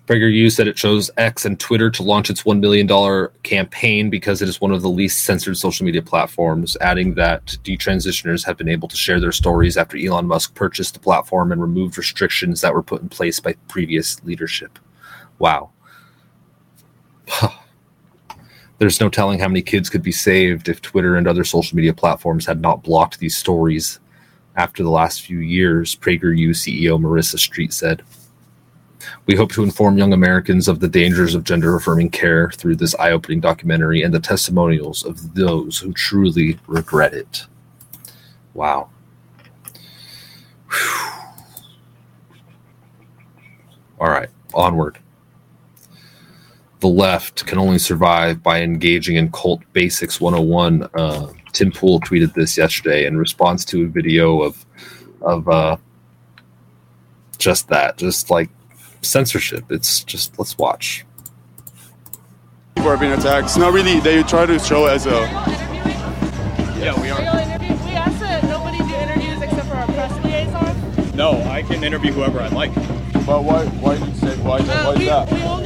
[0.06, 4.48] PragerU said it chose X and Twitter to launch its $1 million campaign because it
[4.48, 8.86] is one of the least censored social media platforms, adding that detransitioners have been able
[8.86, 12.84] to share their stories after Elon Musk purchased the platform and removed restrictions that were
[12.84, 14.78] put in place by previous leadership.
[15.40, 15.70] Wow.
[18.78, 21.94] There's no telling how many kids could be saved if Twitter and other social media
[21.94, 24.00] platforms had not blocked these stories
[24.54, 28.02] after the last few years, PragerU CEO Marissa Streit said.
[29.26, 32.94] We hope to inform young Americans of the dangers of gender affirming care through this
[32.96, 37.46] eye opening documentary and the testimonials of those who truly regret it.
[38.52, 38.90] Wow.
[40.70, 41.22] Whew.
[43.98, 44.98] All right, onward
[46.86, 52.32] the left can only survive by engaging in cult basics 101 uh, tim pool tweeted
[52.34, 54.64] this yesterday in response to a video of
[55.22, 55.76] of uh,
[57.38, 58.50] just that just like
[59.02, 59.64] censorship.
[59.68, 61.04] It's just let's watch.
[62.76, 63.46] People are being attacked.
[63.46, 65.18] It's not really they try to show as a
[66.78, 67.18] yeah we are.
[67.18, 71.16] We asked that nobody do interviews except for our press liaison.
[71.16, 72.72] No i can interview whoever i like.
[73.26, 75.65] But why why did you say why, uh, why we, that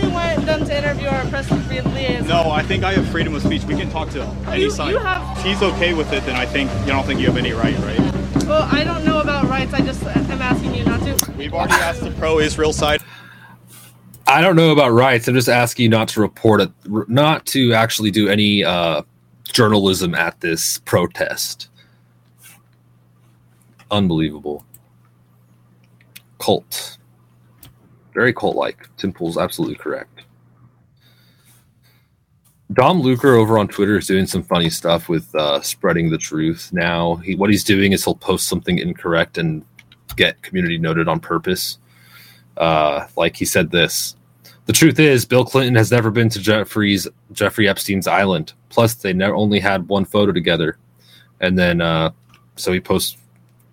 [0.61, 2.29] we want to interview our press liaison.
[2.29, 3.64] No, I think I have freedom of speech.
[3.64, 4.90] We can talk to any you, side.
[4.90, 5.38] You have...
[5.38, 7.77] If he's okay with it, then I think you don't think you have any right,
[7.79, 7.99] right?
[8.46, 9.73] Well, I don't know about rights.
[9.73, 11.33] I just am asking you not to.
[11.33, 13.01] We've already asked the pro-Israel side.
[14.27, 15.29] I don't know about rights.
[15.29, 16.70] I'm just asking you not to report it,
[17.09, 19.03] not to actually do any uh,
[19.44, 21.68] journalism at this protest.
[23.90, 24.64] Unbelievable.
[26.38, 26.99] Cult.
[28.14, 28.88] Very cult like.
[28.96, 30.19] Tim Pool's absolutely correct.
[32.72, 36.70] Dom Lucre over on Twitter is doing some funny stuff with uh, spreading the truth.
[36.72, 39.64] Now, he, what he's doing is he'll post something incorrect and
[40.16, 41.78] get community noted on purpose.
[42.56, 44.14] Uh, like he said this:
[44.66, 48.52] the truth is, Bill Clinton has never been to Jeffrey's Jeffrey Epstein's island.
[48.68, 50.78] Plus, they never only had one photo together.
[51.40, 52.11] And then, uh,
[52.54, 53.16] so he posts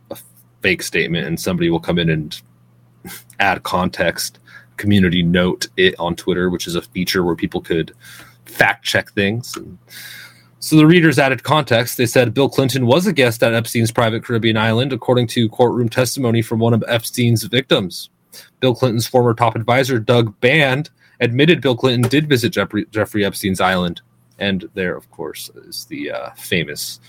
[0.10, 0.18] a
[0.64, 2.42] fake statement, and somebody will come in and
[3.40, 4.40] add context,
[4.78, 7.94] community note it on Twitter, which is a feature where people could
[8.48, 9.56] fact check things.
[9.56, 9.78] And
[10.60, 11.98] so the readers added context.
[11.98, 15.90] They said Bill Clinton was a guest at Epstein's private Caribbean island, according to courtroom
[15.90, 18.10] testimony from one of Epstein's victims.
[18.60, 23.62] Bill Clinton's former top advisor, Doug Band, admitted Bill Clinton did visit Jeffrey, Jeffrey Epstein's
[23.62, 24.02] island.
[24.40, 27.00] And there, of course, is the uh, famous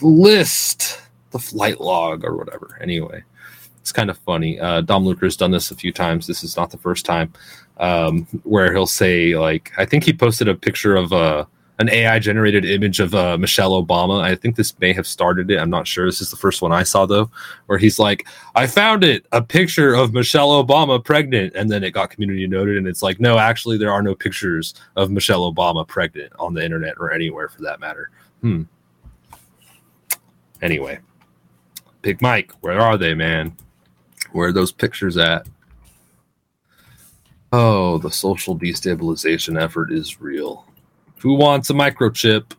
[0.00, 2.78] list, the flight log or whatever.
[2.82, 3.22] Anyway,
[3.80, 4.60] it's kind of funny.
[4.60, 6.26] Uh, Dom Lucre's done this a few times.
[6.26, 7.32] This is not the first time
[7.78, 11.44] um, where he'll say, like, I think he posted a picture of uh,
[11.78, 14.20] an AI generated image of uh, Michelle Obama.
[14.20, 15.58] I think this may have started it.
[15.58, 16.06] I'm not sure.
[16.06, 17.30] This is the first one I saw, though,
[17.66, 21.54] where he's like, I found it, a picture of Michelle Obama pregnant.
[21.54, 22.78] And then it got community noted.
[22.78, 26.64] And it's like, no, actually, there are no pictures of Michelle Obama pregnant on the
[26.64, 28.10] internet or anywhere for that matter.
[28.40, 28.62] Hmm.
[30.60, 30.98] Anyway,
[32.02, 33.56] Big Mike, where are they, man?
[34.32, 35.46] Where are those pictures at?
[37.52, 40.66] Oh, the social destabilization effort is real.
[41.18, 42.52] Who wants a microchip?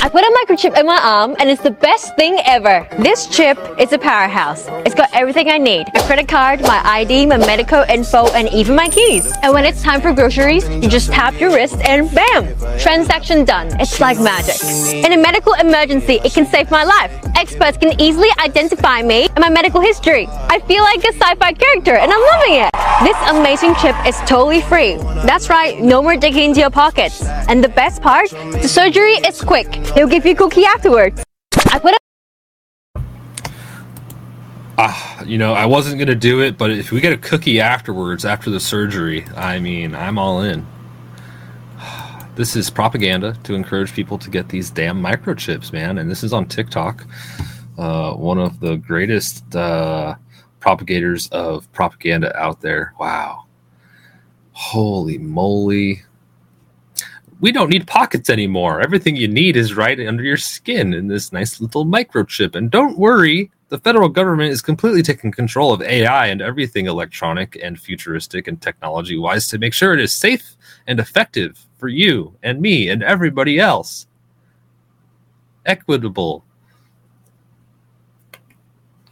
[0.00, 2.86] I put a microchip in my arm and it's the best thing ever.
[2.98, 4.66] This chip is a powerhouse.
[4.86, 5.88] It's got everything I need.
[5.94, 9.32] A credit card, my ID, my medical info, and even my keys.
[9.42, 12.46] And when it's time for groceries, you just tap your wrist and bam!
[12.78, 13.68] Transaction done.
[13.80, 14.62] It's like magic.
[15.04, 17.12] In a medical emergency, it can save my life.
[17.34, 20.28] Experts can easily identify me and my medical history.
[20.28, 22.70] I feel like a sci-fi character and I'm loving it.
[23.02, 24.96] This amazing chip is totally free.
[25.26, 27.24] That's right, no more digging into your pockets.
[27.48, 29.68] And the best part, the surgery is quick.
[29.94, 31.22] They'll give you cookie afterwards.
[31.72, 31.98] I put a
[34.80, 38.24] Ah, you know, I wasn't gonna do it, but if we get a cookie afterwards,
[38.24, 40.66] after the surgery, I mean, I'm all in.
[42.36, 45.98] This is propaganda to encourage people to get these damn microchips, man.
[45.98, 47.04] And this is on TikTok.
[47.76, 50.14] Uh, one of the greatest uh,
[50.60, 52.94] propagators of propaganda out there.
[53.00, 53.46] Wow.
[54.52, 56.02] Holy moly.
[57.40, 58.80] We don't need pockets anymore.
[58.80, 62.56] Everything you need is right under your skin in this nice little microchip.
[62.56, 67.56] And don't worry, the federal government is completely taking control of AI and everything electronic
[67.62, 70.56] and futuristic and technology wise to make sure it is safe
[70.88, 74.08] and effective for you and me and everybody else.
[75.64, 76.44] Equitable.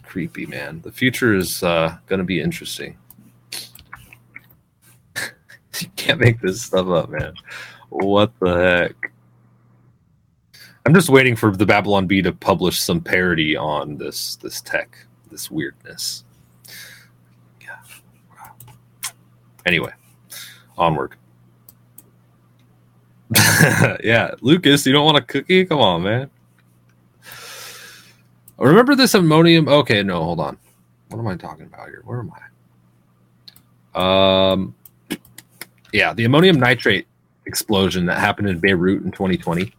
[0.03, 0.81] Creepy, man.
[0.81, 2.97] The future is uh, going to be interesting.
[5.79, 7.35] you can't make this stuff up, man.
[7.89, 9.13] What the heck?
[10.85, 14.97] I'm just waiting for the Babylon Bee to publish some parody on this this tech,
[15.31, 16.25] this weirdness.
[17.61, 17.79] Yeah.
[19.65, 19.93] Anyway,
[20.79, 21.17] onward.
[24.05, 25.65] yeah, Lucas, you don't want a cookie?
[25.65, 26.31] Come on, man.
[28.59, 29.69] Remember this ammonium?
[29.69, 30.57] Okay, no, hold on.
[31.09, 32.03] What am I talking about here?
[32.05, 32.33] Where am
[33.95, 34.53] I?
[34.53, 34.75] Um,
[35.93, 37.07] yeah, the ammonium nitrate
[37.47, 39.73] explosion that happened in Beirut in 2020.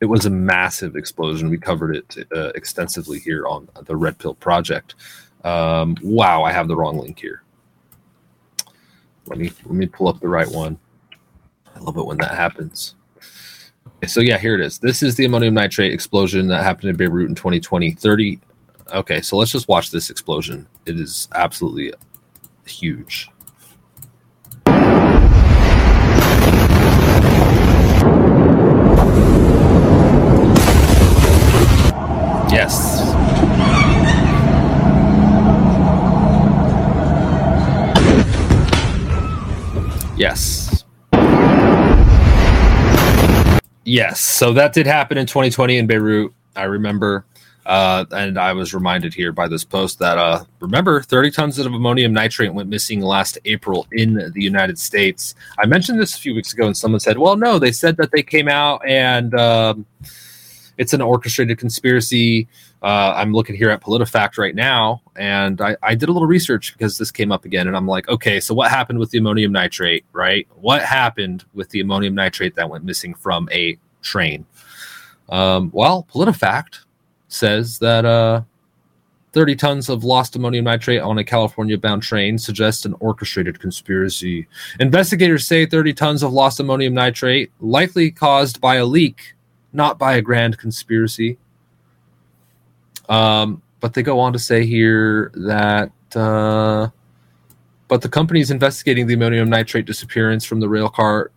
[0.00, 1.50] It was a massive explosion.
[1.50, 4.94] We covered it uh, extensively here on the Redpill Project.
[5.44, 7.42] Um, wow, I have the wrong link here.
[9.26, 10.78] Let me let me pull up the right one.
[11.74, 12.94] I love it when that happens.
[13.98, 14.78] Okay, so yeah, here it is.
[14.78, 17.92] This is the ammonium nitrate explosion that happened in Beirut in 2020.
[17.92, 18.40] 30.
[18.94, 20.66] Okay, so let's just watch this explosion.
[20.86, 21.92] It is absolutely
[22.64, 23.28] huge.
[32.50, 33.04] Yes.
[40.16, 40.84] Yes.
[43.84, 44.20] Yes.
[44.20, 46.32] So that did happen in 2020 in Beirut.
[46.56, 47.24] I remember.
[47.66, 51.66] Uh, and I was reminded here by this post that uh, remember 30 tons of
[51.66, 55.34] ammonium nitrate went missing last April in the United States.
[55.58, 58.10] I mentioned this a few weeks ago, and someone said, "Well, no, they said that
[58.10, 59.84] they came out and um,
[60.78, 62.48] it's an orchestrated conspiracy."
[62.82, 66.72] Uh, I'm looking here at PolitiFact right now, and I, I did a little research
[66.72, 69.52] because this came up again, and I'm like, okay, so what happened with the ammonium
[69.52, 70.46] nitrate, right?
[70.54, 74.46] What happened with the ammonium nitrate that went missing from a train?
[75.28, 76.84] Um, well, PolitiFact
[77.28, 78.42] says that uh,
[79.32, 84.46] 30 tons of lost ammonium nitrate on a California bound train suggests an orchestrated conspiracy.
[84.80, 89.34] Investigators say 30 tons of lost ammonium nitrate likely caused by a leak,
[89.78, 91.38] not by a grand conspiracy.
[93.08, 96.88] Um, but they go on to say here that, uh,
[97.86, 101.30] but the company is investigating the ammonium nitrate disappearance from the rail car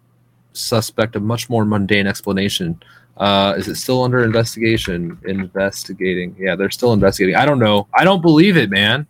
[0.52, 2.82] suspect a much more mundane explanation.
[3.16, 5.18] Uh, is it still under investigation?
[5.26, 6.36] Investigating.
[6.38, 7.36] Yeah, they're still investigating.
[7.36, 7.88] I don't know.
[7.94, 9.08] I don't believe it, man.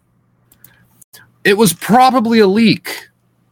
[1.43, 3.07] It was probably a leak.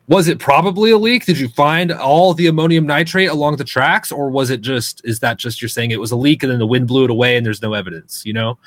[0.10, 1.26] Was it probably a leak?
[1.26, 5.06] Did you find all the ammonium nitrate along the tracks, or was it just?
[5.06, 7.12] Is that just you're saying it was a leak and then the wind blew it
[7.12, 8.26] away and there's no evidence?
[8.26, 8.58] You know.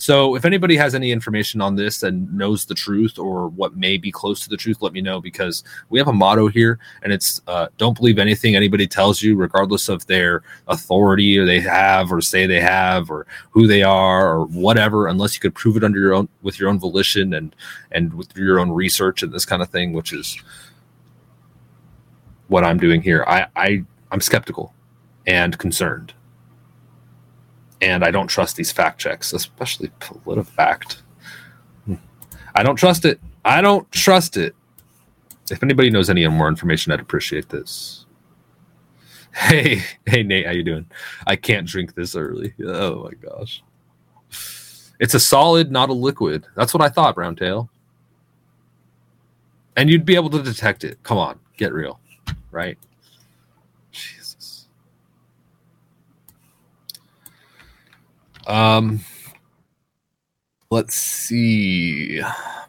[0.00, 3.96] So if anybody has any information on this and knows the truth or what may
[3.96, 7.12] be close to the truth, let me know because we have a motto here and
[7.12, 12.12] it's uh, don't believe anything anybody tells you, regardless of their authority or they have
[12.12, 15.84] or say they have or who they are or whatever, unless you could prove it
[15.84, 17.54] under your own with your own volition and
[17.92, 20.36] and with your own research and this kind of thing, which is
[22.48, 23.24] what I'm doing here.
[23.26, 24.74] I, I I'm skeptical
[25.26, 26.14] and concerned
[27.80, 31.02] and I don't trust these fact checks, especially PolitiFact.
[32.54, 33.20] I don't trust it.
[33.44, 34.54] I don't trust it.
[35.50, 38.04] If anybody knows any more information, I'd appreciate this.
[39.32, 40.86] Hey, hey Nate, how you doing?
[41.26, 42.54] I can't drink this early.
[42.64, 43.62] Oh my gosh.
[44.98, 46.46] It's a solid, not a liquid.
[46.56, 47.68] That's what I thought, Browntail.
[49.76, 51.00] And you'd be able to detect it.
[51.04, 52.00] Come on, get real,
[52.50, 52.78] right?
[53.90, 54.66] Jesus.
[58.46, 59.00] Um,
[60.70, 62.22] let's see.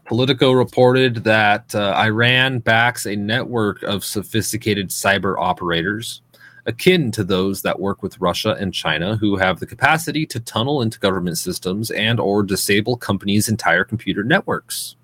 [0.05, 6.21] Politico reported that uh, Iran backs a network of sophisticated cyber operators
[6.65, 10.82] akin to those that work with Russia and China who have the capacity to tunnel
[10.82, 14.95] into government systems and or disable companies' entire computer networks.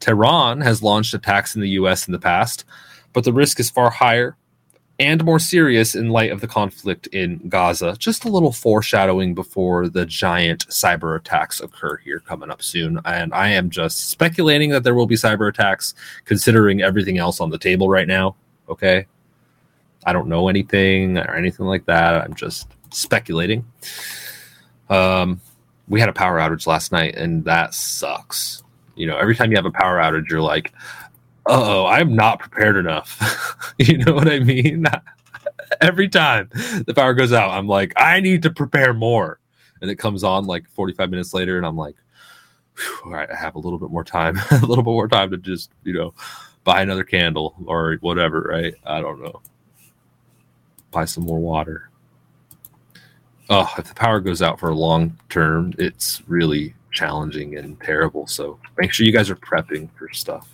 [0.00, 2.64] Tehran has launched attacks in the US in the past,
[3.14, 4.36] but the risk is far higher
[4.98, 7.96] and more serious in light of the conflict in Gaza.
[7.98, 13.00] Just a little foreshadowing before the giant cyber attacks occur here coming up soon.
[13.04, 15.94] And I am just speculating that there will be cyber attacks,
[16.26, 18.36] considering everything else on the table right now.
[18.68, 19.06] Okay.
[20.06, 22.22] I don't know anything or anything like that.
[22.22, 23.64] I'm just speculating.
[24.90, 25.40] Um,
[25.88, 28.62] we had a power outage last night, and that sucks.
[28.94, 30.72] You know, every time you have a power outage, you're like,
[31.46, 33.74] oh, I'm not prepared enough.
[33.78, 34.86] you know what I mean?
[35.80, 36.48] Every time
[36.86, 39.40] the power goes out, I'm like, I need to prepare more.
[39.80, 41.96] And it comes on like 45 minutes later, and I'm like,
[43.04, 45.36] all right, I have a little bit more time, a little bit more time to
[45.36, 46.14] just, you know,
[46.64, 48.74] buy another candle or whatever, right?
[48.84, 49.42] I don't know.
[50.90, 51.90] Buy some more water.
[53.50, 58.26] Oh, if the power goes out for a long term, it's really challenging and terrible.
[58.26, 60.48] So make sure you guys are prepping for stuff.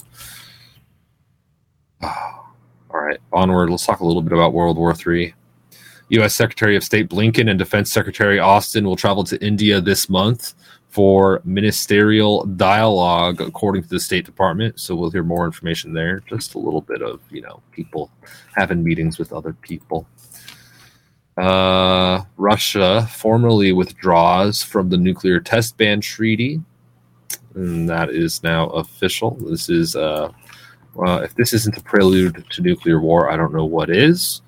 [2.02, 3.70] All right, onward.
[3.70, 5.34] Let's talk a little bit about World War III.
[6.10, 6.34] U.S.
[6.34, 10.54] Secretary of State Blinken and Defense Secretary Austin will travel to India this month
[10.88, 14.80] for ministerial dialogue, according to the State Department.
[14.80, 16.20] So we'll hear more information there.
[16.28, 18.10] Just a little bit of you know people
[18.54, 20.08] having meetings with other people.
[21.36, 26.60] Uh, Russia formally withdraws from the nuclear test ban treaty,
[27.54, 29.36] and that is now official.
[29.48, 30.32] This is uh,
[30.98, 34.42] uh, if this isn't a prelude to nuclear war, I don't know what is.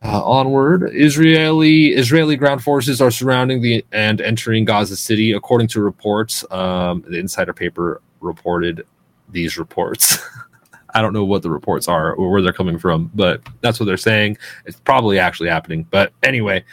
[0.00, 5.80] Uh, onward, Israeli Israeli ground forces are surrounding the and entering Gaza City, according to
[5.80, 6.44] reports.
[6.52, 8.86] Um, the Insider paper reported
[9.28, 10.18] these reports.
[10.94, 13.86] I don't know what the reports are or where they're coming from, but that's what
[13.86, 14.38] they're saying.
[14.66, 15.86] It's probably actually happening.
[15.90, 16.64] But anyway,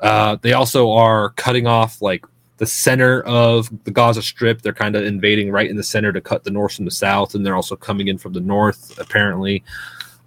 [0.00, 2.24] uh, they also are cutting off like
[2.58, 4.62] the center of the Gaza Strip.
[4.62, 7.34] They're kind of invading right in the center to cut the north from the south,
[7.34, 8.98] and they're also coming in from the north.
[8.98, 9.62] Apparently,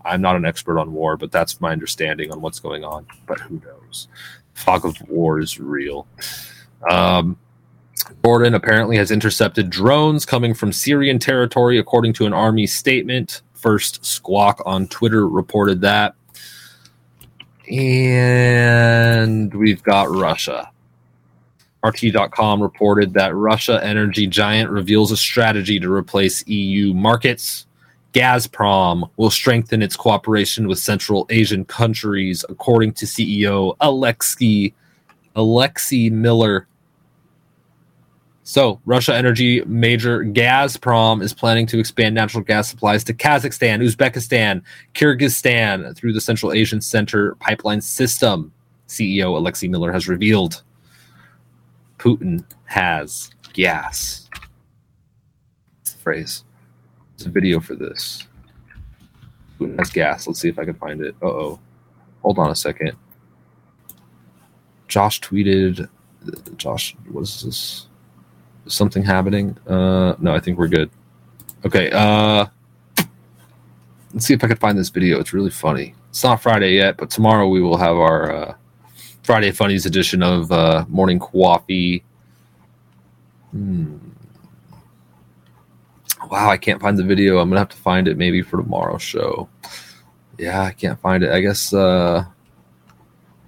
[0.05, 3.05] I'm not an expert on war, but that's my understanding on what's going on.
[3.25, 4.07] But who knows?
[4.53, 6.07] Fog of war is real.
[6.89, 7.37] Um,
[8.23, 13.41] Jordan apparently has intercepted drones coming from Syrian territory, according to an army statement.
[13.53, 16.15] First Squawk on Twitter reported that.
[17.69, 20.71] And we've got Russia.
[21.83, 27.65] RT.com reported that Russia energy giant reveals a strategy to replace EU markets.
[28.13, 34.73] Gazprom will strengthen its cooperation with Central Asian countries, according to CEO Alexei
[35.35, 36.67] Alexei Miller.
[38.43, 44.63] So, Russia energy major Gazprom is planning to expand natural gas supplies to Kazakhstan, Uzbekistan,
[44.95, 48.51] Kyrgyzstan through the Central Asian Center pipeline system.
[48.87, 50.63] CEO Alexei Miller has revealed.
[51.99, 54.29] Putin has gas.
[56.01, 56.43] Phrase.
[57.17, 58.25] There's a video for this.
[59.59, 60.25] Putin has gas.
[60.25, 61.15] Let's see if I can find it.
[61.21, 61.59] Uh oh.
[62.21, 62.93] Hold on a second.
[64.87, 65.87] Josh tweeted.
[66.57, 67.87] Josh, what is this?
[68.65, 69.57] Is something happening?
[69.67, 70.89] Uh, no, I think we're good.
[71.65, 71.91] Okay.
[71.91, 72.45] Uh,
[74.13, 75.19] let's see if I can find this video.
[75.19, 75.95] It's really funny.
[76.09, 78.55] It's not Friday yet, but tomorrow we will have our uh,
[79.29, 82.01] Friday Funnies edition of uh, Morning Qoffee.
[83.51, 83.97] Hmm.
[86.31, 87.37] Wow, I can't find the video.
[87.37, 89.47] I'm gonna have to find it maybe for tomorrow's show.
[90.39, 91.31] Yeah, I can't find it.
[91.31, 92.25] I guess uh,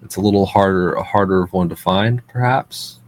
[0.04, 3.00] it's a little harder, a harder one to find, perhaps.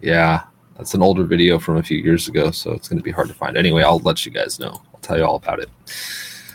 [0.00, 0.42] Yeah,
[0.76, 3.28] that's an older video from a few years ago, so it's going to be hard
[3.28, 3.56] to find.
[3.56, 4.82] Anyway, I'll let you guys know.
[4.92, 5.70] I'll tell you all about it.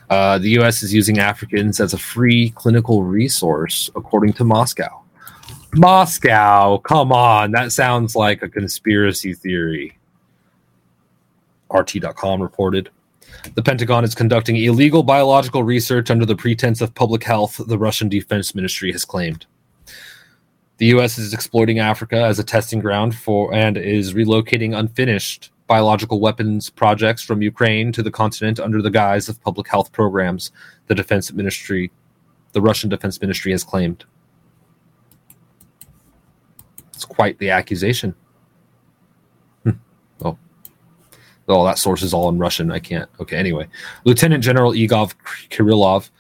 [0.10, 0.84] Uh, the U.S.
[0.84, 5.01] is using Africans as a free clinical resource, according to Moscow.
[5.76, 9.98] Moscow, come on, that sounds like a conspiracy theory.
[11.74, 12.90] RT.com reported.
[13.56, 18.10] The Pentagon is conducting illegal biological research under the pretense of public health, the Russian
[18.10, 19.46] Defense Ministry has claimed.
[20.78, 21.18] The U.S.
[21.18, 27.24] is exploiting Africa as a testing ground for and is relocating unfinished biological weapons projects
[27.24, 30.52] from Ukraine to the continent under the guise of public health programs,
[30.88, 31.92] the Defense Ministry,
[32.52, 34.04] the Russian Defense Ministry has claimed.
[37.02, 38.14] It's quite the accusation.
[39.64, 39.72] Hmm.
[40.24, 40.38] Oh.
[41.48, 42.72] Oh, that source is all in Russian.
[42.72, 43.10] I can't.
[43.20, 43.68] Okay, anyway.
[44.06, 45.08] Lieutenant General Igor
[45.50, 46.12] Kirillov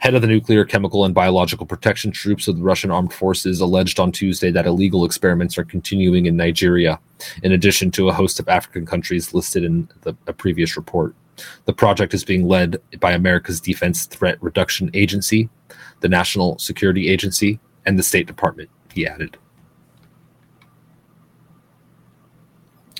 [0.00, 3.98] head of the Nuclear, Chemical, and Biological Protection Troops of the Russian Armed Forces, alleged
[3.98, 6.98] on Tuesday that illegal experiments are continuing in Nigeria,
[7.42, 11.14] in addition to a host of African countries listed in the, a previous report.
[11.64, 15.48] The project is being led by America's Defense Threat Reduction Agency,
[16.00, 19.38] the National Security Agency, and the State Department, he added.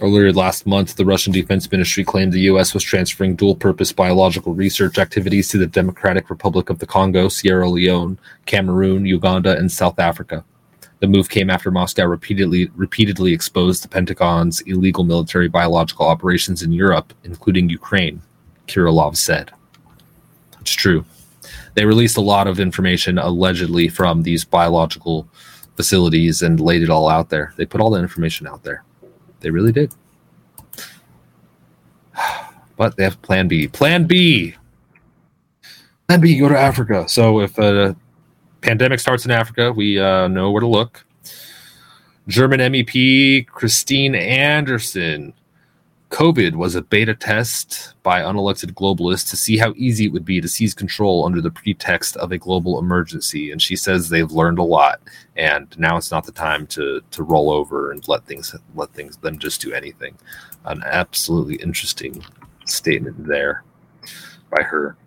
[0.02, 2.74] Earlier last month, the Russian Defense Ministry claimed the U.S.
[2.74, 7.68] was transferring dual purpose biological research activities to the Democratic Republic of the Congo, Sierra
[7.68, 10.44] Leone, Cameroon, Uganda, and South Africa.
[10.98, 16.72] The move came after Moscow repeatedly repeatedly exposed the Pentagon's illegal military biological operations in
[16.72, 18.22] Europe, including Ukraine,
[18.66, 19.52] Kirillov said.
[20.60, 21.04] It's true.
[21.74, 25.28] They released a lot of information allegedly from these biological
[25.76, 27.54] facilities and laid it all out there.
[27.56, 28.82] They put all the information out there.
[29.42, 29.94] They really did.
[32.74, 33.68] But they have plan B.
[33.68, 34.54] Plan B.
[36.08, 37.06] Plan B, go to Africa.
[37.06, 37.94] So if a
[38.62, 41.04] pandemic starts in Africa, we uh, know where to look.
[42.28, 45.34] German MEP Christine Anderson.
[46.12, 50.42] COVID was a beta test by unelected globalists to see how easy it would be
[50.42, 53.50] to seize control under the pretext of a global emergency.
[53.50, 55.00] And she says they've learned a lot,
[55.36, 59.16] and now it's not the time to to roll over and let things let things
[59.16, 60.14] them just do anything.
[60.66, 62.22] An absolutely interesting
[62.66, 63.64] statement there
[64.54, 64.98] by her.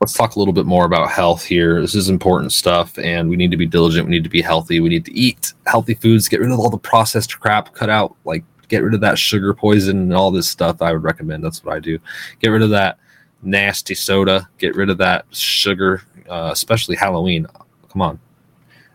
[0.00, 1.82] Let's talk a little bit more about health here.
[1.82, 4.06] This is important stuff, and we need to be diligent.
[4.06, 4.80] We need to be healthy.
[4.80, 8.16] We need to eat healthy foods, get rid of all the processed crap, cut out
[8.24, 10.80] like get rid of that sugar poison and all this stuff.
[10.80, 11.44] I would recommend.
[11.44, 11.98] That's what I do.
[12.40, 12.98] Get rid of that
[13.42, 14.48] nasty soda.
[14.56, 17.46] Get rid of that sugar, uh, especially Halloween.
[17.90, 18.18] Come on,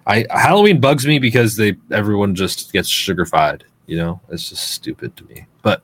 [0.08, 3.62] I Halloween bugs me because they everyone just gets sugarfied.
[3.86, 5.46] You know, it's just stupid to me.
[5.62, 5.84] But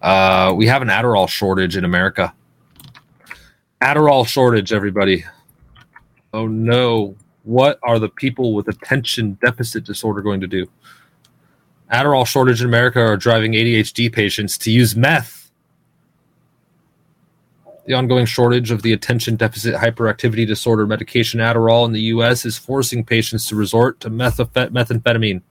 [0.00, 2.32] uh, we have an Adderall shortage in America.
[3.82, 5.24] Adderall shortage, everybody.
[6.32, 7.16] Oh no.
[7.42, 10.68] What are the people with attention deficit disorder going to do?
[11.92, 15.50] Adderall shortage in America are driving ADHD patients to use meth.
[17.86, 22.44] The ongoing shortage of the attention deficit hyperactivity disorder medication Adderall in the U.S.
[22.44, 25.42] is forcing patients to resort to methamphetamine,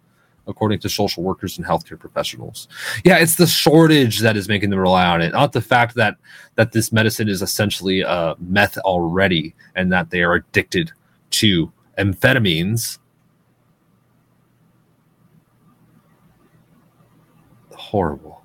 [0.48, 2.70] according to social workers and healthcare professionals.
[3.04, 6.16] Yeah, it's the shortage that is making them rely on it, not the fact that
[6.56, 10.92] that this medicine is essentially uh, meth already and that they are addicted
[11.32, 13.00] to amphetamines
[17.90, 18.44] horrible.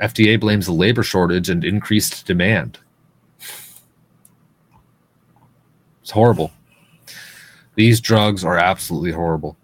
[0.00, 2.78] FDA blames the labor shortage and increased demand.
[6.02, 6.52] It's horrible.
[7.74, 9.56] These drugs are absolutely horrible.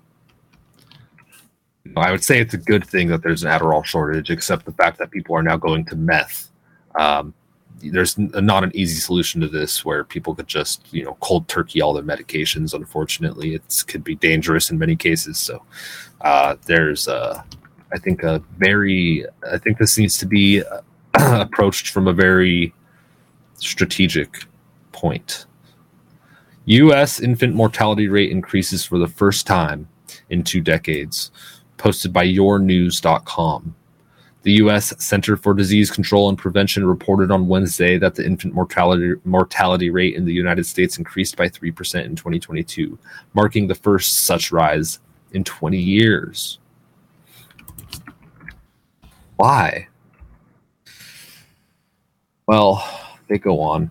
[1.97, 4.99] I would say it's a good thing that there's an Adderall shortage, except the fact
[4.99, 6.51] that people are now going to meth.
[6.99, 7.33] Um,
[7.81, 11.83] there's not an easy solution to this where people could just you know cold turkey
[11.83, 15.63] all their medications unfortunately it could be dangerous in many cases so
[16.23, 17.43] uh, there's uh,
[17.95, 20.81] I think a very I think this needs to be uh,
[21.41, 22.75] approached from a very
[23.55, 24.47] strategic
[24.91, 25.47] point.
[26.67, 27.21] U.S.
[27.21, 29.89] infant mortality rate increases for the first time
[30.29, 31.31] in two decades.
[31.77, 33.75] posted by yournews.com.
[34.43, 34.93] The U.S.
[35.03, 40.17] Center for Disease Control and Prevention reported on Wednesday that the infant mortality mortality rate
[40.17, 42.99] in the United States increased by 3% in 2022,
[43.35, 44.99] marking the first such rise
[45.33, 46.59] in 20 years.
[49.37, 49.89] Why?
[52.47, 52.87] Well,
[53.28, 53.91] they go on.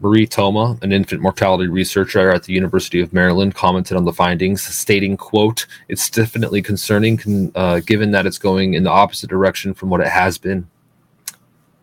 [0.00, 4.62] Marie Thoma, an infant mortality researcher at the University of Maryland, commented on the findings,
[4.62, 9.90] stating, quote, it's definitely concerning uh, given that it's going in the opposite direction from
[9.90, 10.66] what it has been.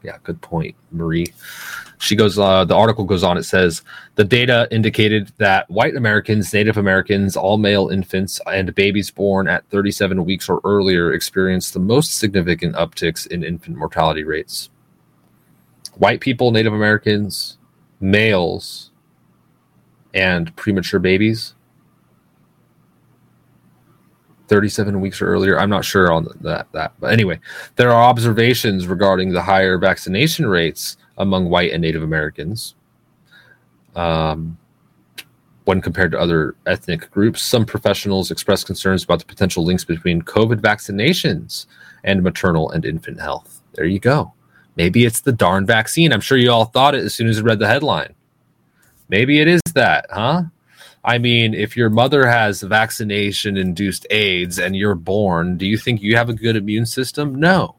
[0.01, 1.27] Yeah, good point, Marie.
[1.99, 3.81] She goes, uh, the article goes on, it says,
[4.15, 9.67] the data indicated that white Americans, Native Americans, all male infants, and babies born at
[9.69, 14.69] 37 weeks or earlier experienced the most significant upticks in infant mortality rates.
[15.95, 17.57] White people, Native Americans,
[17.99, 18.91] males
[20.13, 21.55] and premature babies
[24.47, 27.39] 37 weeks or earlier i'm not sure on that that but anyway
[27.75, 32.75] there are observations regarding the higher vaccination rates among white and native americans
[33.95, 34.57] um,
[35.65, 40.21] when compared to other ethnic groups some professionals express concerns about the potential links between
[40.21, 41.65] covid vaccinations
[42.03, 44.33] and maternal and infant health there you go
[44.77, 46.13] Maybe it's the darn vaccine.
[46.13, 48.13] I'm sure you all thought it as soon as you read the headline.
[49.09, 50.43] Maybe it is that, huh?
[51.03, 56.01] I mean, if your mother has vaccination induced AIDS and you're born, do you think
[56.01, 57.33] you have a good immune system?
[57.33, 57.75] No.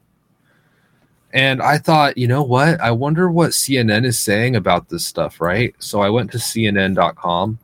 [1.33, 2.81] And I thought, you know what?
[2.81, 5.75] I wonder what CNN is saying about this stuff, right?
[5.79, 7.59] So I went to CNN.com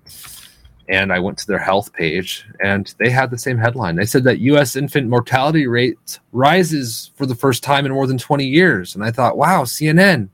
[0.88, 3.96] and I went to their health page and they had the same headline.
[3.96, 8.20] They said that US infant mortality rate rises for the first time in more than
[8.20, 8.94] 20 years.
[8.94, 10.30] And I thought, wow, CNN,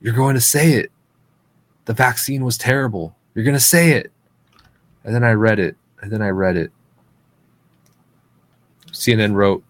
[0.00, 0.90] you're going to say it.
[1.84, 3.14] The vaccine was terrible.
[3.34, 4.10] You're going to say it.
[5.04, 5.76] And then I read it.
[6.00, 6.72] And then I read it.
[8.92, 9.62] CNN wrote,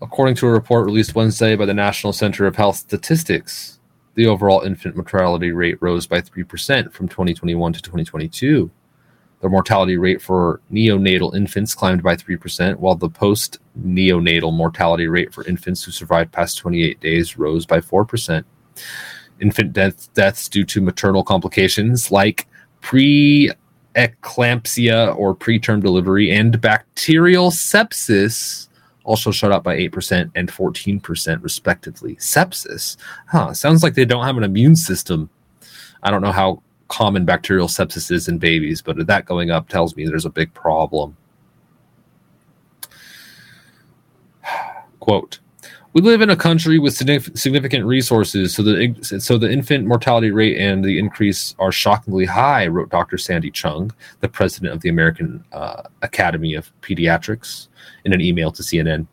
[0.00, 3.80] according to a report released Wednesday by the National Center of Health Statistics,
[4.14, 8.70] the overall infant mortality rate rose by 3% from 2021 to 2022.
[9.40, 15.32] The mortality rate for neonatal infants climbed by 3%, while the post neonatal mortality rate
[15.32, 18.44] for infants who survived past 28 days rose by 4%.
[19.40, 22.48] Infant death, deaths due to maternal complications like
[22.80, 23.52] pre
[23.94, 28.67] eclampsia or preterm delivery and bacterial sepsis
[29.08, 32.16] also shut up by 8% and 14% respectively.
[32.16, 33.54] Sepsis, huh?
[33.54, 35.30] Sounds like they don't have an immune system.
[36.02, 39.96] I don't know how common bacterial sepsis is in babies, but that going up tells
[39.96, 41.16] me there's a big problem.
[45.00, 45.38] Quote,
[45.92, 50.58] we live in a country with significant resources, so the so the infant mortality rate
[50.58, 53.16] and the increase are shockingly high," wrote Dr.
[53.18, 57.68] Sandy Chung, the president of the American uh, Academy of Pediatrics,
[58.04, 59.06] in an email to CNN.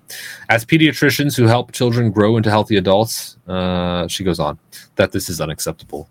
[0.49, 4.59] As pediatricians who help children grow into healthy adults, uh, she goes on
[4.95, 6.09] that this is unacceptable.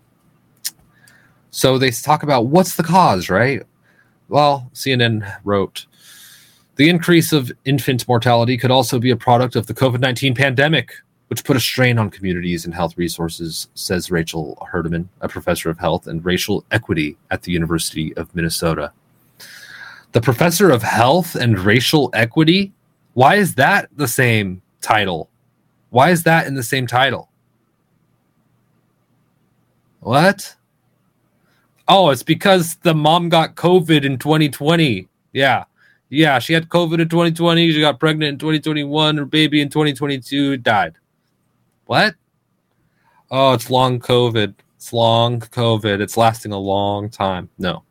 [1.51, 3.63] So they talk about what's the cause, right?
[4.27, 5.85] Well, CNN wrote
[6.75, 10.93] the increase of infant mortality could also be a product of the COVID 19 pandemic,
[11.27, 15.79] which put a strain on communities and health resources, says Rachel Hardeman, a professor of
[15.79, 18.91] health and racial equity at the University of Minnesota.
[20.11, 22.73] The professor of health and racial equity?
[23.13, 25.29] Why is that the same title?
[25.89, 27.29] Why is that in the same title?
[30.01, 30.55] What?
[31.87, 35.07] Oh, it's because the mom got COVID in 2020.
[35.31, 35.65] Yeah
[36.09, 37.71] yeah, she had COVID in 2020.
[37.71, 39.17] She got pregnant in 2021.
[39.17, 40.95] Her baby in 2022 died.
[41.85, 42.15] What?
[43.31, 44.53] Oh, it's long COVID.
[44.75, 45.99] It's long COVID.
[45.99, 47.49] It's lasting a long time.
[47.57, 47.83] No.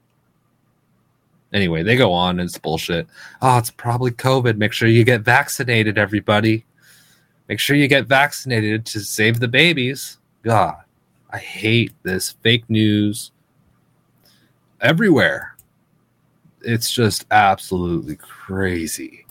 [1.53, 3.07] Anyway, they go on and it's bullshit.
[3.41, 4.57] Oh, it's probably COVID.
[4.57, 6.65] Make sure you get vaccinated, everybody.
[7.49, 10.19] Make sure you get vaccinated to save the babies.
[10.43, 10.77] God,
[11.31, 13.31] I hate this fake news
[14.81, 15.54] everywhere
[16.65, 19.25] it's just absolutely crazy.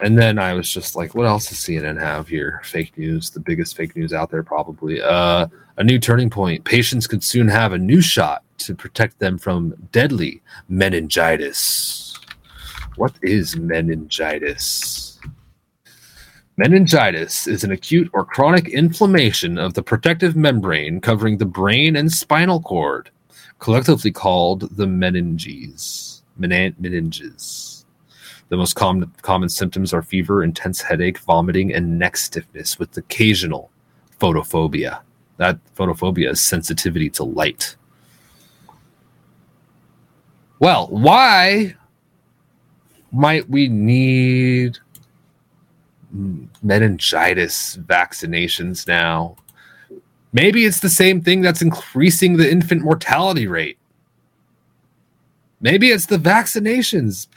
[0.00, 2.60] And then I was just like, what else does CNN have here?
[2.64, 5.00] Fake news, the biggest fake news out there, probably.
[5.00, 5.46] Uh,
[5.76, 6.64] a new turning point.
[6.64, 12.18] Patients could soon have a new shot to protect them from deadly meningitis.
[12.96, 15.20] What is meningitis?
[16.56, 22.12] Meningitis is an acute or chronic inflammation of the protective membrane covering the brain and
[22.12, 23.10] spinal cord
[23.62, 26.22] collectively called the meninges.
[26.40, 27.84] meninges.
[28.48, 33.70] The most common, common symptoms are fever, intense headache, vomiting, and neck stiffness with occasional
[34.20, 35.02] photophobia.
[35.36, 37.76] That photophobia is sensitivity to light.
[40.58, 41.76] Well, why
[43.12, 44.80] might we need
[46.10, 49.36] meningitis vaccinations now?
[50.32, 53.78] Maybe it's the same thing that's increasing the infant mortality rate.
[55.60, 57.28] Maybe it's the vaccinations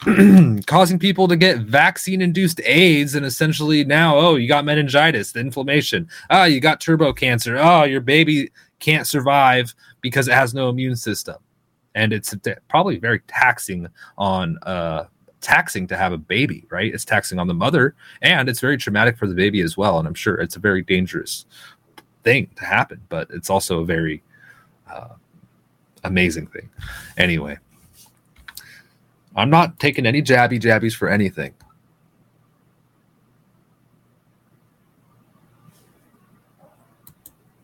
[0.66, 5.42] causing people to get vaccine induced AIDS and essentially now, oh, you got meningitis, the
[5.42, 6.10] inflammation.
[6.32, 7.58] Oh, you got turbo cancer.
[7.60, 11.36] Oh, your baby can't survive because it has no immune system.
[11.94, 12.34] And it's
[12.68, 13.88] probably very taxing
[14.18, 15.06] on uh
[15.42, 16.92] taxing to have a baby, right?
[16.92, 17.94] It's taxing on the mother
[18.24, 20.00] and it's very traumatic for the baby as well.
[20.00, 21.46] And I'm sure it's a very dangerous
[22.26, 24.22] thing to happen, but it's also a very
[24.92, 25.10] uh,
[26.04, 26.70] amazing thing.
[27.18, 27.58] Anyway,
[29.36, 31.54] I'm not taking any jabby jabbies for anything.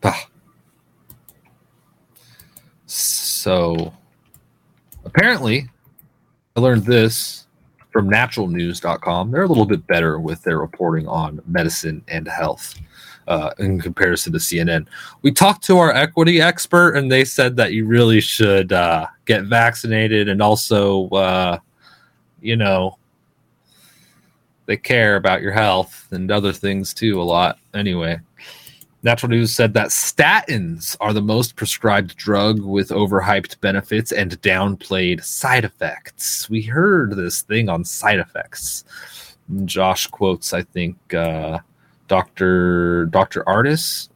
[0.04, 0.26] Ah.
[2.86, 3.92] So
[5.04, 5.68] apparently,
[6.56, 7.46] I learned this
[7.90, 9.32] from naturalnews.com.
[9.32, 12.78] They're a little bit better with their reporting on medicine and health
[13.28, 14.86] uh, in comparison to CNN.
[15.22, 19.44] We talked to our equity expert, and they said that you really should uh, get
[19.44, 21.58] vaccinated, and also, uh,
[22.40, 22.98] you know,
[24.66, 27.58] they care about your health and other things too a lot.
[27.74, 28.18] Anyway.
[29.04, 35.24] Natural News said that statins are the most prescribed drug with overhyped benefits and downplayed
[35.24, 36.48] side effects.
[36.48, 38.84] We heard this thing on side effects.
[39.64, 41.58] Josh quotes, I think, uh,
[42.08, 43.06] Dr.
[43.06, 43.48] Dr.
[43.48, 44.08] Artis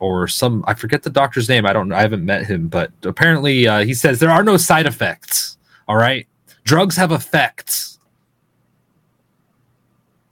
[0.00, 1.66] or some I forget the doctor's name.
[1.66, 4.86] I don't I haven't met him, but apparently uh, he says there are no side
[4.86, 5.58] effects.
[5.86, 6.26] All right.
[6.64, 7.98] Drugs have effects.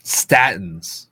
[0.03, 1.07] Statins.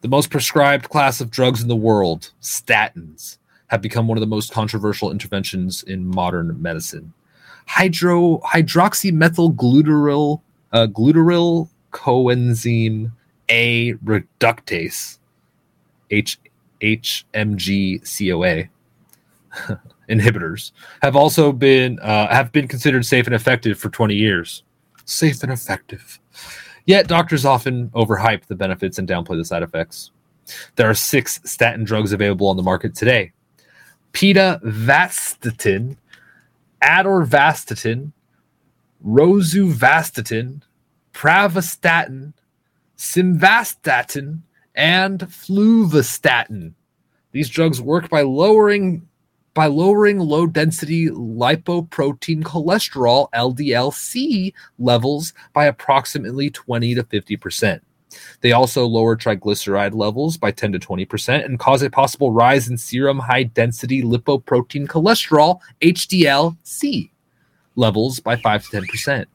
[0.00, 3.38] The most prescribed class of drugs in the world, statins,
[3.68, 7.12] have become one of the most controversial interventions in modern medicine.
[7.66, 10.40] Hydro hydroxymethylglutaryl
[10.72, 13.12] uh, glutaryl coenzyme
[13.52, 15.18] a reductase,
[16.10, 16.38] H
[16.80, 18.64] HMG-CoA
[20.08, 24.64] inhibitors have also been uh, have been considered safe and effective for 20 years.
[25.04, 26.18] Safe and effective.
[26.86, 30.10] Yet doctors often overhype the benefits and downplay the side effects.
[30.74, 33.32] There are six statin drugs available on the market today:
[34.12, 35.96] pitavastatin,
[36.82, 38.12] atorvastatin,
[39.06, 40.62] rosuvastatin,
[41.12, 42.32] pravastatin,
[43.02, 44.42] simvastatin,
[44.76, 46.72] and fluvastatin.
[47.32, 49.08] These drugs work by lowering
[49.54, 57.80] by lowering low density lipoprotein cholesterol LDLC levels by approximately 20 to 50%.
[58.40, 62.78] They also lower triglyceride levels by 10 to 20% and cause a possible rise in
[62.78, 67.12] serum high density lipoprotein cholesterol HDL-C
[67.76, 69.26] levels by 5 to 10%.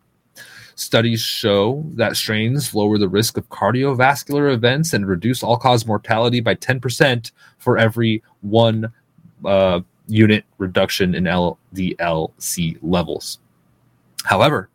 [0.80, 6.40] Studies show that statins lower the risk of cardiovascular events and reduce all cause mortality
[6.40, 8.94] by 10% for every one
[9.44, 13.40] uh, unit reduction in LDLC levels.
[14.24, 14.70] However,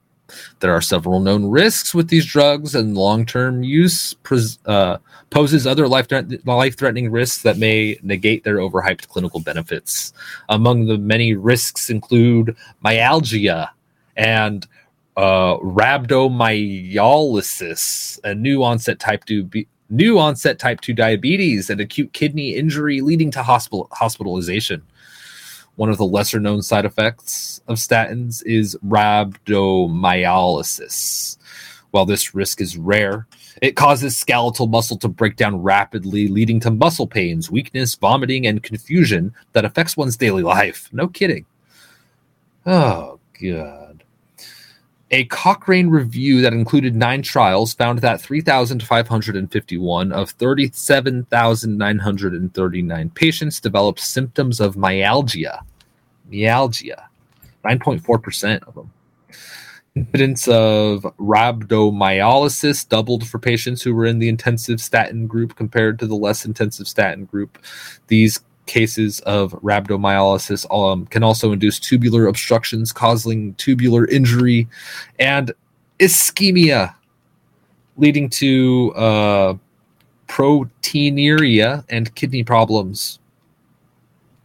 [0.58, 4.16] there are several known risks with these drugs, and long term use
[4.66, 4.96] uh,
[5.30, 10.12] poses other life threatening risks that may negate their overhyped clinical benefits.
[10.48, 13.70] Among the many risks include myalgia
[14.16, 14.66] and
[15.16, 22.12] uh, rhabdomyolysis, a new onset type 2 b- new onset type 2 diabetes and acute
[22.12, 24.82] kidney injury leading to hospital hospitalization.
[25.76, 31.38] One of the lesser known side effects of statins is rhabdomyolysis.
[31.92, 33.26] While this risk is rare,
[33.60, 38.62] it causes skeletal muscle to break down rapidly, leading to muscle pains, weakness, vomiting, and
[38.62, 40.88] confusion that affects one's daily life.
[40.92, 41.44] No kidding.
[42.64, 43.81] Oh, God.
[45.14, 54.58] A Cochrane review that included nine trials found that 3,551 of 37,939 patients developed symptoms
[54.58, 55.62] of myalgia.
[56.30, 57.10] Myalgia.
[57.62, 58.90] 9.4% of them.
[59.94, 66.06] Incidence of rhabdomyolysis doubled for patients who were in the intensive statin group compared to
[66.06, 67.58] the less intensive statin group.
[68.06, 68.40] These
[68.72, 74.66] cases of rhabdomyolysis um, can also induce tubular obstructions, causing tubular injury
[75.18, 75.52] and
[76.00, 76.94] ischemia,
[77.98, 79.54] leading to uh,
[80.26, 83.18] proteinuria and kidney problems.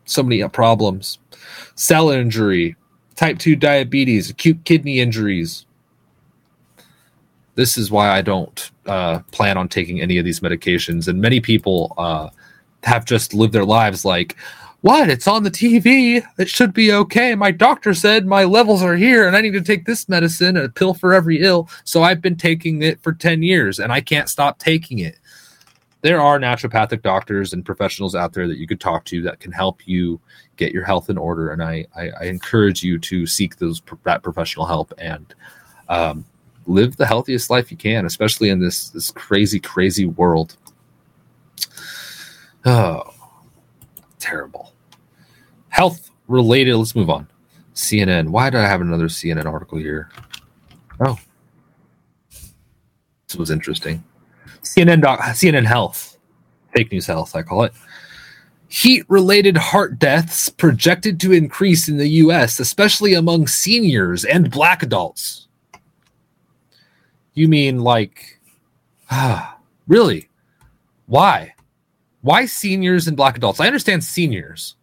[0.03, 1.19] So many uh, problems.
[1.75, 2.75] Cell injury,
[3.15, 5.65] type 2 diabetes, acute kidney injuries.
[7.55, 11.07] This is why I don't uh, plan on taking any of these medications.
[11.07, 12.29] And many people uh,
[12.87, 14.35] have just lived their lives like
[14.81, 15.09] What?
[15.09, 16.23] It's on the TV.
[16.37, 17.35] It should be okay.
[17.35, 20.69] My doctor said my levels are here and I need to take this medicine, a
[20.69, 21.69] pill for every ill.
[21.83, 25.17] So I've been taking it for 10 years and I can't stop taking it.
[26.01, 29.51] There are naturopathic doctors and professionals out there that you could talk to that can
[29.51, 30.21] help you
[30.55, 31.51] get your health in order.
[31.51, 35.33] And I, I, I encourage you to seek those that professional help and
[35.89, 36.23] um,
[36.67, 40.55] live the healthiest life you can, especially in this this crazy, crazy world.
[42.67, 43.13] Oh,
[44.19, 44.73] terrible.
[45.69, 46.75] Health related.
[46.75, 47.25] Let's move on.
[47.75, 48.27] CNN.
[48.27, 50.11] Why did I have another CNN article here?
[50.99, 51.17] Oh,
[52.29, 54.03] this was interesting.
[54.63, 55.01] CNN.
[55.01, 56.17] Doc, CNN Health.
[56.75, 57.73] Fake news health, I call it.
[58.67, 64.83] Heat related heart deaths projected to increase in the US, especially among seniors and black
[64.83, 65.47] adults.
[67.33, 68.41] You mean like,
[69.09, 69.57] ah,
[69.87, 70.27] really?
[71.05, 71.53] Why?
[72.27, 73.61] Why seniors and black adults?
[73.61, 74.75] I understand seniors.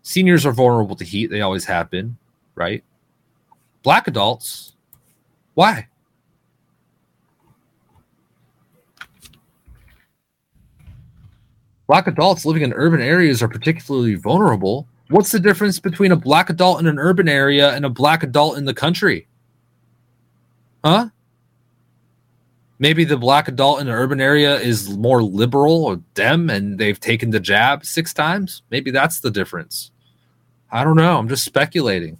[0.00, 1.26] Seniors are vulnerable to heat.
[1.26, 2.16] They always have been,
[2.54, 2.82] right?
[3.82, 4.74] Black adults,
[5.52, 5.88] why?
[11.86, 14.88] Black adults living in urban areas are particularly vulnerable.
[15.10, 18.56] What's the difference between a black adult in an urban area and a black adult
[18.56, 19.28] in the country?
[20.82, 21.10] Huh?
[22.80, 26.98] Maybe the black adult in an urban area is more liberal or dem and they've
[26.98, 28.62] taken the jab six times.
[28.70, 29.90] Maybe that's the difference.
[30.70, 31.18] I don't know.
[31.18, 32.18] I'm just speculating.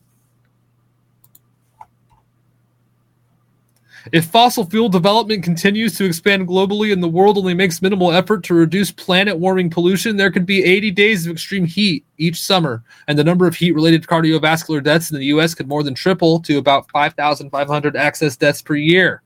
[4.10, 8.42] If fossil fuel development continues to expand globally and the world only makes minimal effort
[8.44, 12.82] to reduce planet warming pollution, there could be 80 days of extreme heat each summer,
[13.06, 16.40] and the number of heat related cardiovascular deaths in the US could more than triple
[16.40, 19.22] to about 5,500 excess deaths per year.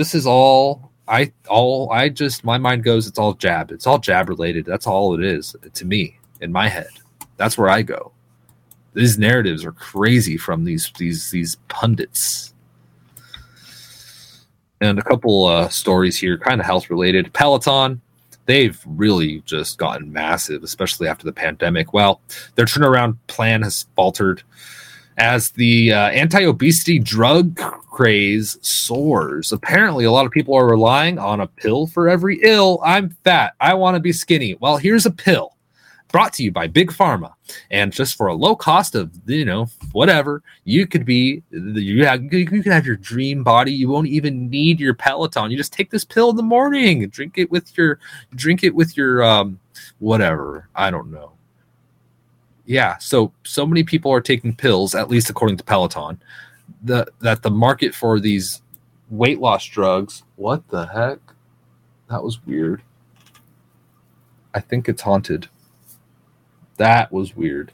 [0.00, 3.70] This is all I all I just my mind goes it's all jab.
[3.70, 4.64] It's all jab related.
[4.64, 6.88] That's all it is to me in my head.
[7.36, 8.10] That's where I go.
[8.94, 12.54] These narratives are crazy from these these these pundits
[14.80, 17.30] and a couple uh, stories here, kind of health related.
[17.34, 18.00] Peloton,
[18.46, 21.92] they've really just gotten massive, especially after the pandemic.
[21.92, 22.22] Well,
[22.54, 24.44] their turnaround plan has faltered
[25.20, 29.52] as the uh, anti obesity drug craze soars.
[29.52, 32.80] Apparently, a lot of people are relying on a pill for every ill.
[32.82, 33.54] I'm fat.
[33.60, 34.54] I want to be skinny.
[34.54, 35.54] Well, here's a pill
[36.08, 37.34] brought to you by Big Pharma.
[37.70, 42.32] And just for a low cost of, you know, whatever, you could be, you, have,
[42.32, 43.72] you can have your dream body.
[43.72, 45.50] You won't even need your Peloton.
[45.50, 48.00] You just take this pill in the morning, drink it with your,
[48.34, 49.60] drink it with your, um,
[49.98, 50.68] whatever.
[50.74, 51.32] I don't know.
[52.70, 52.98] Yeah.
[52.98, 56.22] So, so many people are taking pills, at least according to Peloton,
[56.84, 58.62] the, that the market for these
[59.10, 61.18] weight loss drugs, what the heck?
[62.08, 62.82] That was weird.
[64.54, 65.48] I think it's haunted.
[66.76, 67.72] That was weird.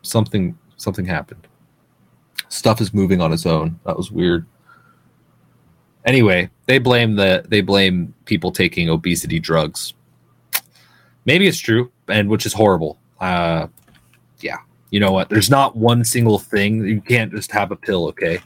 [0.00, 1.46] Something something happened.
[2.48, 3.80] Stuff is moving on its own.
[3.84, 4.46] That was weird.
[6.06, 9.92] Anyway, they blame the they blame people taking obesity drugs.
[11.26, 12.98] Maybe it's true, and which is horrible.
[13.20, 13.66] Uh,
[14.42, 14.58] yeah,
[14.90, 15.28] you know what?
[15.28, 16.84] There's not one single thing.
[16.84, 18.40] You can't just have a pill, okay?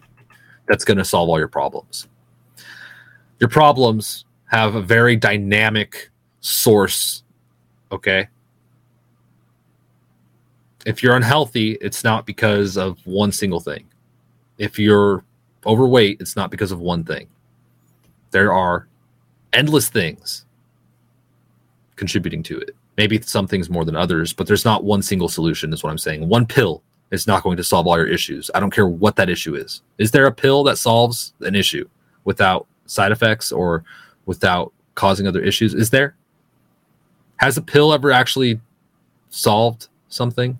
[0.68, 2.08] That's going to solve all your problems.
[3.40, 7.22] Your problems have a very dynamic source,
[7.90, 8.28] okay?
[10.84, 13.86] if you're unhealthy, it's not because of one single thing.
[14.58, 15.24] If you're
[15.66, 17.26] overweight, it's not because of one thing.
[18.30, 18.88] There are
[19.52, 20.44] endless things
[21.96, 22.76] contributing to it.
[22.96, 25.98] Maybe some things more than others, but there's not one single solution, is what I'm
[25.98, 26.28] saying.
[26.28, 28.50] One pill is not going to solve all your issues.
[28.54, 29.82] I don't care what that issue is.
[29.98, 31.88] Is there a pill that solves an issue
[32.24, 33.84] without side effects or
[34.26, 35.74] without causing other issues?
[35.74, 36.14] Is there?
[37.36, 38.60] Has a pill ever actually
[39.30, 40.58] solved something?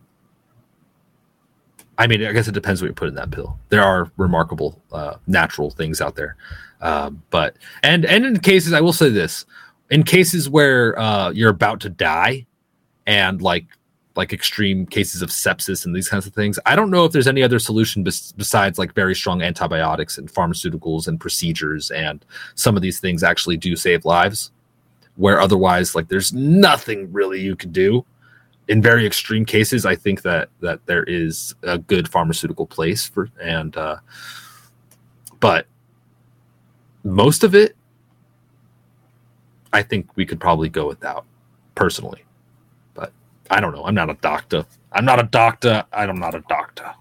[1.97, 3.57] I mean, I guess it depends what you put in that pill.
[3.69, 6.37] There are remarkable uh, natural things out there,
[6.81, 9.47] um, but and and in cases, I will say this:
[9.95, 12.47] in cases where uh, you're about to die,
[13.07, 13.67] and like
[14.17, 17.29] like extreme cases of sepsis and these kinds of things, I don't know if there's
[17.29, 22.25] any other solution bes- besides like very strong antibiotics and pharmaceuticals and procedures, and
[22.57, 24.51] some of these things actually do save lives.
[25.15, 28.05] Where otherwise, like, there's nothing really you can do
[28.67, 33.31] in very extreme cases, I think that that there is a good pharmaceutical place for
[33.41, 33.99] and uh,
[35.39, 35.67] but
[37.05, 37.77] most of it,
[39.75, 41.27] I think we could probably go without
[41.75, 42.25] personally.
[42.95, 43.13] But
[43.51, 43.85] I don't know.
[43.85, 44.65] I'm not a doctor.
[44.93, 45.85] I'm not a doctor.
[45.93, 46.95] I'm not a doctor.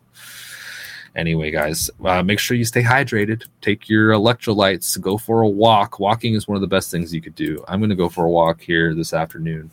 [1.15, 3.45] Anyway, guys, uh, make sure you stay hydrated.
[3.61, 4.99] Take your electrolytes.
[4.99, 5.99] Go for a walk.
[5.99, 7.63] Walking is one of the best things you could do.
[7.67, 9.69] I'm going to go for a walk here this afternoon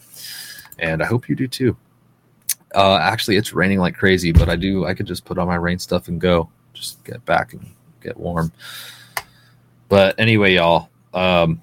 [0.81, 1.77] and I hope you do too.
[2.75, 4.85] Uh, actually, it's raining like crazy, but I do.
[4.85, 6.51] I could just put on my rain stuff and go.
[6.73, 7.67] Just get back and
[8.03, 8.53] get warm.
[9.89, 10.89] But anyway, y'all.
[11.13, 11.61] Um,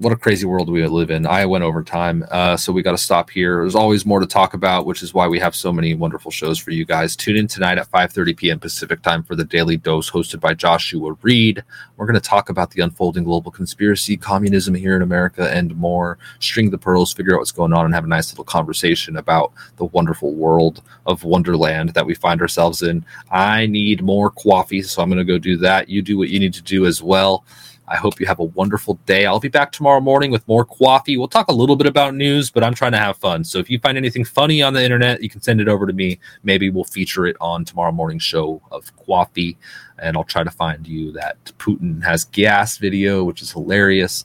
[0.00, 1.26] what a crazy world we live in.
[1.26, 3.56] I went over time, uh, so we got to stop here.
[3.56, 6.58] There's always more to talk about, which is why we have so many wonderful shows
[6.58, 7.14] for you guys.
[7.14, 8.58] Tune in tonight at 5:30 p.m.
[8.58, 11.62] Pacific time for the Daily Dose, hosted by Joshua Reid.
[11.98, 16.16] We're going to talk about the unfolding global conspiracy, communism here in America, and more.
[16.38, 19.52] String the pearls, figure out what's going on, and have a nice little conversation about
[19.76, 23.04] the wonderful world of Wonderland that we find ourselves in.
[23.30, 25.90] I need more coffee, so I'm going to go do that.
[25.90, 27.44] You do what you need to do as well.
[27.90, 29.26] I hope you have a wonderful day.
[29.26, 31.16] I'll be back tomorrow morning with more coffee.
[31.16, 33.42] We'll talk a little bit about news, but I'm trying to have fun.
[33.42, 35.92] So if you find anything funny on the internet, you can send it over to
[35.92, 36.20] me.
[36.44, 39.58] Maybe we'll feature it on tomorrow morning show of coffee,
[39.98, 44.24] and I'll try to find you that Putin has gas video, which is hilarious.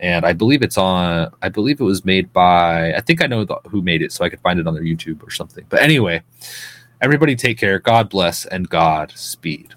[0.00, 1.32] And I believe it's on.
[1.42, 2.92] I believe it was made by.
[2.94, 4.82] I think I know the, who made it, so I could find it on their
[4.82, 5.64] YouTube or something.
[5.68, 6.22] But anyway,
[7.00, 7.78] everybody take care.
[7.78, 9.74] God bless and God speed.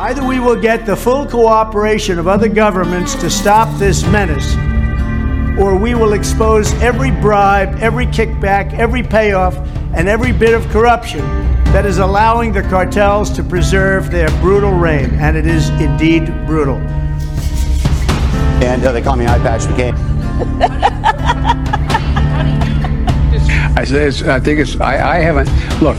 [0.00, 4.54] Either we will get the full cooperation of other governments to stop this menace,
[5.60, 9.54] or we will expose every bribe, every kickback, every payoff,
[9.94, 11.20] and every bit of corruption
[11.64, 15.10] that is allowing the cartels to preserve their brutal reign.
[15.16, 16.78] And it is indeed brutal.
[18.62, 19.92] And uh, they call me Eye Patch McCain.
[23.76, 24.80] I I think it's.
[24.80, 25.50] I, I haven't.
[25.82, 25.98] Look,